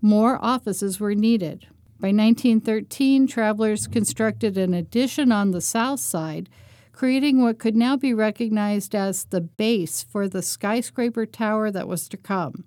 more 0.00 0.38
offices 0.40 1.00
were 1.00 1.14
needed. 1.14 1.66
By 1.98 2.08
1913, 2.08 3.26
travelers 3.26 3.88
constructed 3.88 4.56
an 4.56 4.74
addition 4.74 5.32
on 5.32 5.50
the 5.50 5.60
south 5.60 6.00
side, 6.00 6.48
creating 6.92 7.42
what 7.42 7.58
could 7.58 7.74
now 7.74 7.96
be 7.96 8.14
recognized 8.14 8.94
as 8.94 9.24
the 9.24 9.40
base 9.40 10.04
for 10.04 10.28
the 10.28 10.42
skyscraper 10.42 11.26
tower 11.26 11.70
that 11.72 11.88
was 11.88 12.08
to 12.10 12.16
come. 12.16 12.64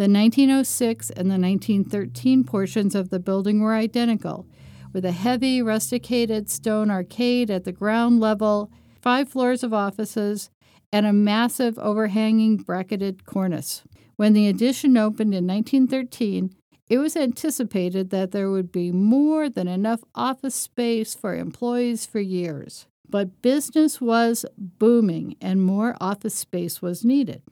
The 0.00 0.08
1906 0.08 1.10
and 1.10 1.30
the 1.30 1.36
1913 1.36 2.44
portions 2.44 2.94
of 2.94 3.10
the 3.10 3.20
building 3.20 3.60
were 3.60 3.74
identical, 3.74 4.46
with 4.94 5.04
a 5.04 5.12
heavy 5.12 5.60
rusticated 5.60 6.48
stone 6.48 6.90
arcade 6.90 7.50
at 7.50 7.64
the 7.64 7.72
ground 7.72 8.18
level, 8.18 8.72
five 9.02 9.28
floors 9.28 9.62
of 9.62 9.74
offices, 9.74 10.48
and 10.90 11.04
a 11.04 11.12
massive 11.12 11.78
overhanging 11.78 12.56
bracketed 12.56 13.26
cornice. 13.26 13.82
When 14.16 14.32
the 14.32 14.48
addition 14.48 14.96
opened 14.96 15.34
in 15.34 15.46
1913, 15.46 16.54
it 16.88 16.96
was 16.96 17.14
anticipated 17.14 18.08
that 18.08 18.30
there 18.30 18.50
would 18.50 18.72
be 18.72 18.90
more 18.92 19.50
than 19.50 19.68
enough 19.68 20.02
office 20.14 20.54
space 20.54 21.14
for 21.14 21.36
employees 21.36 22.06
for 22.06 22.20
years. 22.20 22.86
But 23.06 23.42
business 23.42 24.00
was 24.00 24.46
booming 24.56 25.36
and 25.42 25.62
more 25.62 25.94
office 26.00 26.36
space 26.36 26.80
was 26.80 27.04
needed. 27.04 27.42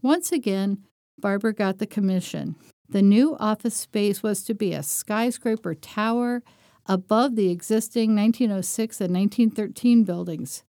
Once 0.00 0.32
again, 0.32 0.78
Barber 1.22 1.52
got 1.52 1.78
the 1.78 1.86
commission. 1.86 2.56
The 2.86 3.00
new 3.00 3.36
office 3.40 3.74
space 3.74 4.22
was 4.22 4.42
to 4.42 4.52
be 4.52 4.74
a 4.74 4.82
skyscraper 4.82 5.74
tower 5.74 6.42
above 6.84 7.36
the 7.36 7.48
existing 7.48 8.14
1906 8.14 9.00
and 9.00 9.14
1913 9.14 10.04
buildings. 10.04 10.64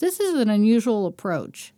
This 0.00 0.20
is 0.20 0.34
an 0.34 0.50
unusual 0.50 1.06
approach. 1.06 1.72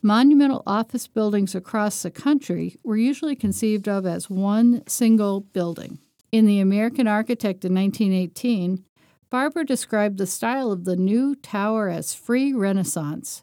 Monumental 0.00 0.62
office 0.66 1.08
buildings 1.08 1.56
across 1.56 2.02
the 2.02 2.10
country 2.12 2.76
were 2.84 2.96
usually 2.96 3.34
conceived 3.34 3.88
of 3.88 4.06
as 4.06 4.30
one 4.30 4.84
single 4.86 5.40
building. 5.40 5.98
In 6.30 6.46
The 6.46 6.60
American 6.60 7.08
Architect 7.08 7.64
in 7.64 7.74
1918, 7.74 8.84
Barber 9.30 9.64
described 9.64 10.18
the 10.18 10.26
style 10.26 10.70
of 10.70 10.84
the 10.84 10.94
new 10.94 11.34
tower 11.34 11.88
as 11.88 12.14
free 12.14 12.52
renaissance. 12.52 13.42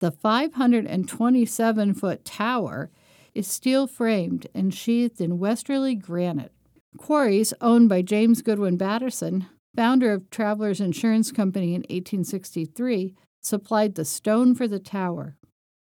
The 0.00 0.10
527 0.10 1.94
foot 1.94 2.24
tower 2.24 2.90
is 3.34 3.46
steel 3.46 3.86
framed 3.86 4.46
and 4.54 4.74
sheathed 4.74 5.20
in 5.20 5.38
westerly 5.38 5.94
granite. 5.94 6.52
Quarries 6.98 7.54
owned 7.60 7.88
by 7.88 8.02
James 8.02 8.42
Goodwin 8.42 8.76
Batterson, 8.76 9.46
founder 9.74 10.12
of 10.12 10.28
Travelers 10.30 10.80
Insurance 10.80 11.32
Company 11.32 11.74
in 11.74 11.82
1863, 11.82 13.14
supplied 13.40 13.94
the 13.94 14.04
stone 14.04 14.54
for 14.54 14.68
the 14.68 14.78
tower. 14.78 15.36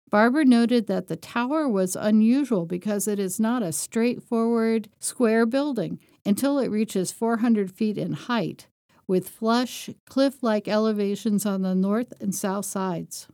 Barber 0.09 0.43
noted 0.43 0.87
that 0.87 1.07
the 1.07 1.15
tower 1.15 1.67
was 1.69 1.95
unusual 1.95 2.65
because 2.65 3.07
it 3.07 3.17
is 3.17 3.39
not 3.39 3.63
a 3.63 3.71
straightforward 3.71 4.89
square 4.99 5.45
building 5.45 5.99
until 6.25 6.59
it 6.59 6.69
reaches 6.69 7.13
400 7.13 7.71
feet 7.71 7.97
in 7.97 8.13
height, 8.13 8.67
with 9.07 9.29
flush, 9.29 9.89
cliff 10.05 10.43
like 10.43 10.67
elevations 10.67 11.45
on 11.45 11.61
the 11.61 11.75
north 11.75 12.13
and 12.19 12.35
south 12.35 12.65
sides. 12.65 13.27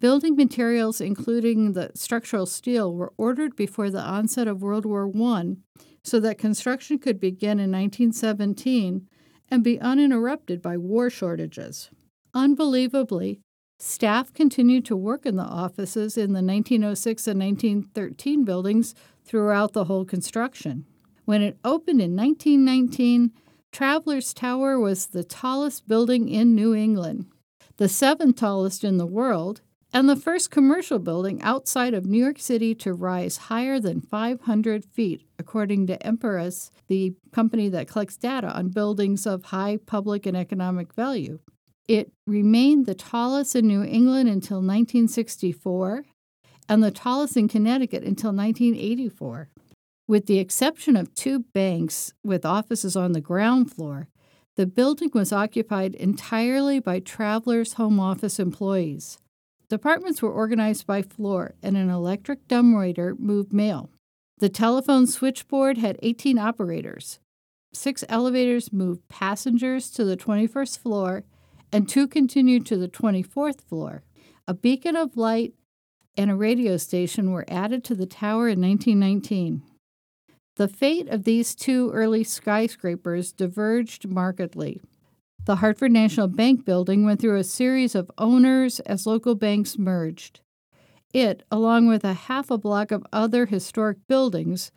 Building 0.00 0.36
materials, 0.36 1.00
including 1.00 1.72
the 1.72 1.90
structural 1.94 2.46
steel, 2.46 2.94
were 2.94 3.12
ordered 3.16 3.56
before 3.56 3.90
the 3.90 4.00
onset 4.00 4.46
of 4.46 4.62
World 4.62 4.86
War 4.86 5.10
I 5.12 5.56
so 6.04 6.20
that 6.20 6.38
construction 6.38 6.98
could 6.98 7.18
begin 7.18 7.58
in 7.58 7.72
1917 7.72 9.08
and 9.50 9.64
be 9.64 9.80
uninterrupted 9.80 10.62
by 10.62 10.76
war 10.76 11.10
shortages. 11.10 11.90
Unbelievably, 12.32 13.40
staff 13.80 14.32
continued 14.32 14.84
to 14.84 14.96
work 14.96 15.26
in 15.26 15.34
the 15.34 15.42
offices 15.42 16.16
in 16.16 16.32
the 16.32 16.42
1906 16.42 17.26
and 17.26 17.40
1913 17.40 18.44
buildings 18.44 18.94
throughout 19.24 19.72
the 19.72 19.84
whole 19.86 20.04
construction. 20.04 20.86
When 21.24 21.42
it 21.42 21.58
opened 21.64 22.00
in 22.00 22.14
1919, 22.14 23.32
Travelers 23.72 24.32
Tower 24.32 24.78
was 24.78 25.06
the 25.06 25.24
tallest 25.24 25.88
building 25.88 26.28
in 26.28 26.54
New 26.54 26.74
England, 26.74 27.26
the 27.76 27.88
seventh 27.88 28.36
tallest 28.36 28.84
in 28.84 28.96
the 28.96 29.06
world, 29.06 29.60
and 29.92 30.08
the 30.08 30.16
first 30.16 30.50
commercial 30.50 30.98
building 30.98 31.40
outside 31.42 31.94
of 31.94 32.04
New 32.04 32.22
York 32.22 32.38
City 32.38 32.74
to 32.74 32.92
rise 32.92 33.36
higher 33.36 33.80
than 33.80 34.00
500 34.00 34.84
feet, 34.84 35.22
according 35.38 35.86
to 35.86 35.98
Emporis, 35.98 36.70
the 36.88 37.14
company 37.32 37.68
that 37.70 37.88
collects 37.88 38.16
data 38.16 38.48
on 38.48 38.68
buildings 38.68 39.26
of 39.26 39.44
high 39.44 39.78
public 39.86 40.26
and 40.26 40.36
economic 40.36 40.92
value. 40.92 41.38
It 41.86 42.12
remained 42.26 42.84
the 42.84 42.94
tallest 42.94 43.56
in 43.56 43.66
New 43.66 43.82
England 43.82 44.28
until 44.28 44.58
1964 44.58 46.04
and 46.68 46.82
the 46.82 46.90
tallest 46.90 47.36
in 47.36 47.48
Connecticut 47.48 48.02
until 48.02 48.30
1984. 48.30 49.48
With 50.06 50.26
the 50.26 50.38
exception 50.38 50.96
of 50.96 51.14
two 51.14 51.40
banks 51.54 52.12
with 52.22 52.44
offices 52.44 52.94
on 52.94 53.12
the 53.12 53.22
ground 53.22 53.72
floor, 53.72 54.08
the 54.56 54.66
building 54.66 55.10
was 55.14 55.32
occupied 55.32 55.94
entirely 55.94 56.78
by 56.78 57.00
travelers' 57.00 57.74
home 57.74 57.98
office 57.98 58.38
employees. 58.38 59.18
Departments 59.68 60.22
were 60.22 60.32
organized 60.32 60.86
by 60.86 61.02
floor, 61.02 61.54
and 61.62 61.76
an 61.76 61.90
electric 61.90 62.48
dumbwaiter 62.48 63.14
moved 63.18 63.52
mail. 63.52 63.90
The 64.38 64.48
telephone 64.48 65.06
switchboard 65.06 65.78
had 65.78 65.98
18 66.02 66.38
operators. 66.38 67.18
Six 67.72 68.02
elevators 68.08 68.72
moved 68.72 69.06
passengers 69.08 69.90
to 69.90 70.04
the 70.04 70.16
21st 70.16 70.78
floor, 70.78 71.24
and 71.70 71.88
two 71.88 72.08
continued 72.08 72.64
to 72.66 72.76
the 72.76 72.88
24th 72.88 73.60
floor. 73.60 74.02
A 74.46 74.54
beacon 74.54 74.96
of 74.96 75.16
light 75.16 75.52
and 76.16 76.30
a 76.30 76.36
radio 76.36 76.76
station 76.78 77.30
were 77.30 77.44
added 77.48 77.84
to 77.84 77.94
the 77.94 78.06
tower 78.06 78.48
in 78.48 78.60
1919. 78.60 79.62
The 80.56 80.68
fate 80.68 81.08
of 81.08 81.24
these 81.24 81.54
two 81.54 81.90
early 81.92 82.24
skyscrapers 82.24 83.32
diverged 83.32 84.08
markedly. 84.08 84.80
The 85.48 85.56
Hartford 85.56 85.92
National 85.92 86.28
Bank 86.28 86.66
building 86.66 87.06
went 87.06 87.22
through 87.22 87.38
a 87.38 87.42
series 87.42 87.94
of 87.94 88.10
owners 88.18 88.80
as 88.80 89.06
local 89.06 89.34
banks 89.34 89.78
merged. 89.78 90.40
It, 91.14 91.42
along 91.50 91.88
with 91.88 92.04
a 92.04 92.12
half 92.12 92.50
a 92.50 92.58
block 92.58 92.90
of 92.90 93.06
other 93.14 93.46
historic 93.46 93.96
buildings, 94.06 94.70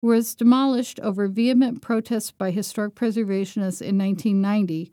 was 0.00 0.34
demolished 0.34 0.98
over 1.00 1.28
vehement 1.28 1.82
protests 1.82 2.30
by 2.30 2.52
historic 2.52 2.94
preservationists 2.94 3.82
in 3.82 3.98
1990 3.98 4.90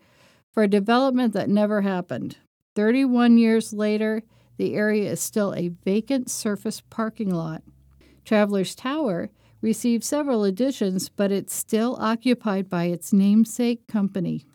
for 0.51 0.63
a 0.63 0.67
development 0.67 1.31
that 1.31 1.47
never 1.47 1.79
happened. 1.79 2.35
31 2.75 3.37
years 3.37 3.71
later, 3.71 4.21
the 4.57 4.75
area 4.75 5.09
is 5.09 5.21
still 5.21 5.53
a 5.53 5.69
vacant 5.69 6.29
surface 6.29 6.81
parking 6.89 7.33
lot. 7.33 7.63
Travelers 8.25 8.75
Tower 8.75 9.29
received 9.61 10.03
several 10.03 10.43
additions, 10.43 11.07
but 11.07 11.31
it's 11.31 11.55
still 11.55 11.95
occupied 12.01 12.69
by 12.69 12.87
its 12.87 13.13
namesake 13.13 13.87
company. 13.87 14.45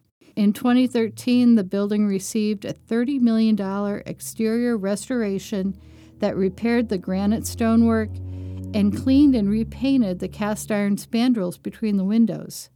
In 0.41 0.55
2013, 0.55 1.57
the 1.57 1.65
building 1.65 2.07
received 2.07 2.65
a 2.65 2.73
$30 2.73 3.21
million 3.21 3.61
exterior 4.07 4.75
restoration 4.75 5.79
that 6.21 6.35
repaired 6.35 6.89
the 6.89 6.97
granite 6.97 7.47
stonework 7.47 8.09
and 8.73 8.97
cleaned 8.97 9.35
and 9.35 9.51
repainted 9.51 10.19
the 10.19 10.29
cast 10.29 10.73
iron 10.73 10.97
spandrels 10.97 11.63
between 11.63 11.99
the 11.99 12.05
windows. 12.05 12.71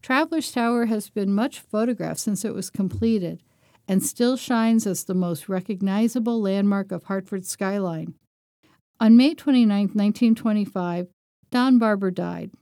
Travelers 0.00 0.50
Tower 0.50 0.86
has 0.86 1.10
been 1.10 1.34
much 1.34 1.60
photographed 1.60 2.20
since 2.20 2.42
it 2.42 2.54
was 2.54 2.70
completed 2.70 3.42
and 3.86 4.02
still 4.02 4.38
shines 4.38 4.86
as 4.86 5.04
the 5.04 5.12
most 5.12 5.46
recognizable 5.46 6.40
landmark 6.40 6.90
of 6.90 7.04
Hartford's 7.04 7.50
skyline. 7.50 8.14
On 8.98 9.14
May 9.14 9.34
29, 9.34 9.68
1925, 9.88 11.08
Donn 11.50 11.78
Barber 11.78 12.10
died. 12.10 12.52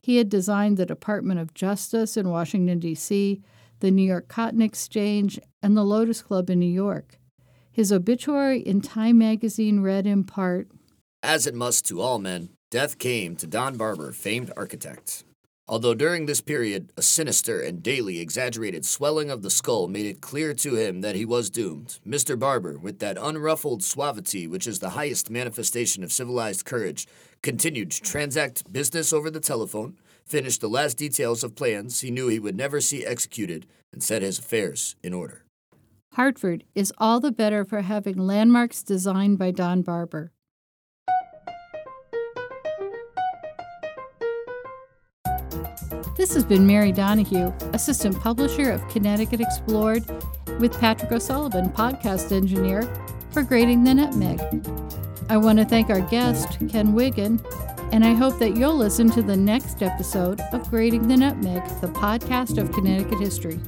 He 0.00 0.16
had 0.16 0.30
designed 0.30 0.78
the 0.78 0.86
Department 0.86 1.38
of 1.38 1.52
Justice 1.52 2.16
in 2.16 2.30
Washington, 2.30 2.78
D.C., 2.78 3.42
the 3.80 3.90
New 3.90 4.02
York 4.02 4.28
Cotton 4.28 4.62
Exchange, 4.62 5.38
and 5.62 5.76
the 5.76 5.84
Lotus 5.84 6.22
Club 6.22 6.48
in 6.48 6.60
New 6.60 6.66
York. 6.66 7.18
His 7.70 7.92
obituary 7.92 8.60
in 8.60 8.80
Time 8.80 9.18
magazine 9.18 9.80
read 9.80 10.06
in 10.06 10.24
part 10.24 10.68
As 11.22 11.46
it 11.46 11.54
must 11.54 11.86
to 11.86 12.00
all 12.00 12.18
men, 12.18 12.50
death 12.70 12.98
came 12.98 13.36
to 13.36 13.46
Donn 13.46 13.76
Barber, 13.76 14.12
famed 14.12 14.52
architect. 14.56 15.24
Although 15.70 15.94
during 15.94 16.26
this 16.26 16.40
period, 16.40 16.92
a 16.96 17.02
sinister 17.02 17.60
and 17.60 17.80
daily 17.80 18.18
exaggerated 18.18 18.84
swelling 18.84 19.30
of 19.30 19.42
the 19.42 19.50
skull 19.50 19.86
made 19.86 20.04
it 20.04 20.20
clear 20.20 20.52
to 20.52 20.74
him 20.74 21.00
that 21.02 21.14
he 21.14 21.24
was 21.24 21.48
doomed, 21.48 22.00
Mr. 22.04 22.36
Barber, 22.36 22.76
with 22.76 22.98
that 22.98 23.16
unruffled 23.16 23.84
suavity 23.84 24.48
which 24.48 24.66
is 24.66 24.80
the 24.80 24.90
highest 24.90 25.30
manifestation 25.30 26.02
of 26.02 26.12
civilized 26.12 26.64
courage, 26.64 27.06
continued 27.40 27.92
to 27.92 28.02
transact 28.02 28.72
business 28.72 29.12
over 29.12 29.30
the 29.30 29.38
telephone, 29.38 29.96
finished 30.26 30.60
the 30.60 30.68
last 30.68 30.96
details 30.96 31.42
of 31.44 31.54
plans 31.54 32.00
he 32.00 32.10
knew 32.10 32.28
he 32.28 32.38
would 32.38 32.56
never 32.56 32.80
see 32.80 33.04
executed, 33.04 33.66
and 33.92 34.02
set 34.02 34.22
his 34.22 34.38
affairs 34.38 34.96
in 35.02 35.12
order. 35.12 35.44
Hartford 36.14 36.64
is 36.74 36.92
all 36.98 37.20
the 37.20 37.32
better 37.32 37.64
for 37.64 37.82
having 37.82 38.16
landmarks 38.16 38.82
designed 38.82 39.38
by 39.38 39.50
Donn 39.50 39.82
Barber. 39.82 40.32
This 46.16 46.34
has 46.34 46.44
been 46.44 46.66
Mary 46.66 46.92
Donahue, 46.92 47.52
Assistant 47.72 48.18
Publisher 48.20 48.70
of 48.72 48.86
Connecticut 48.88 49.40
Explored, 49.40 50.04
with 50.58 50.78
Patrick 50.78 51.12
O'Sullivan, 51.12 51.70
Podcast 51.70 52.30
Engineer 52.30 52.82
for 53.30 53.42
Grating 53.42 53.84
the 53.84 53.94
Nutmeg. 53.94 54.38
I 55.30 55.38
want 55.38 55.58
to 55.60 55.64
thank 55.64 55.88
our 55.88 56.02
guest, 56.02 56.58
Ken 56.68 56.92
Wiggin, 56.92 57.40
and 57.92 58.04
I 58.04 58.14
hope 58.14 58.38
that 58.38 58.56
you'll 58.56 58.76
listen 58.76 59.10
to 59.12 59.22
the 59.22 59.36
next 59.36 59.82
episode 59.82 60.40
of 60.52 60.68
Grating 60.70 61.08
the 61.08 61.16
Nutmeg, 61.16 61.62
the 61.80 61.88
podcast 61.88 62.58
of 62.58 62.72
Connecticut 62.72 63.18
history. 63.18 63.58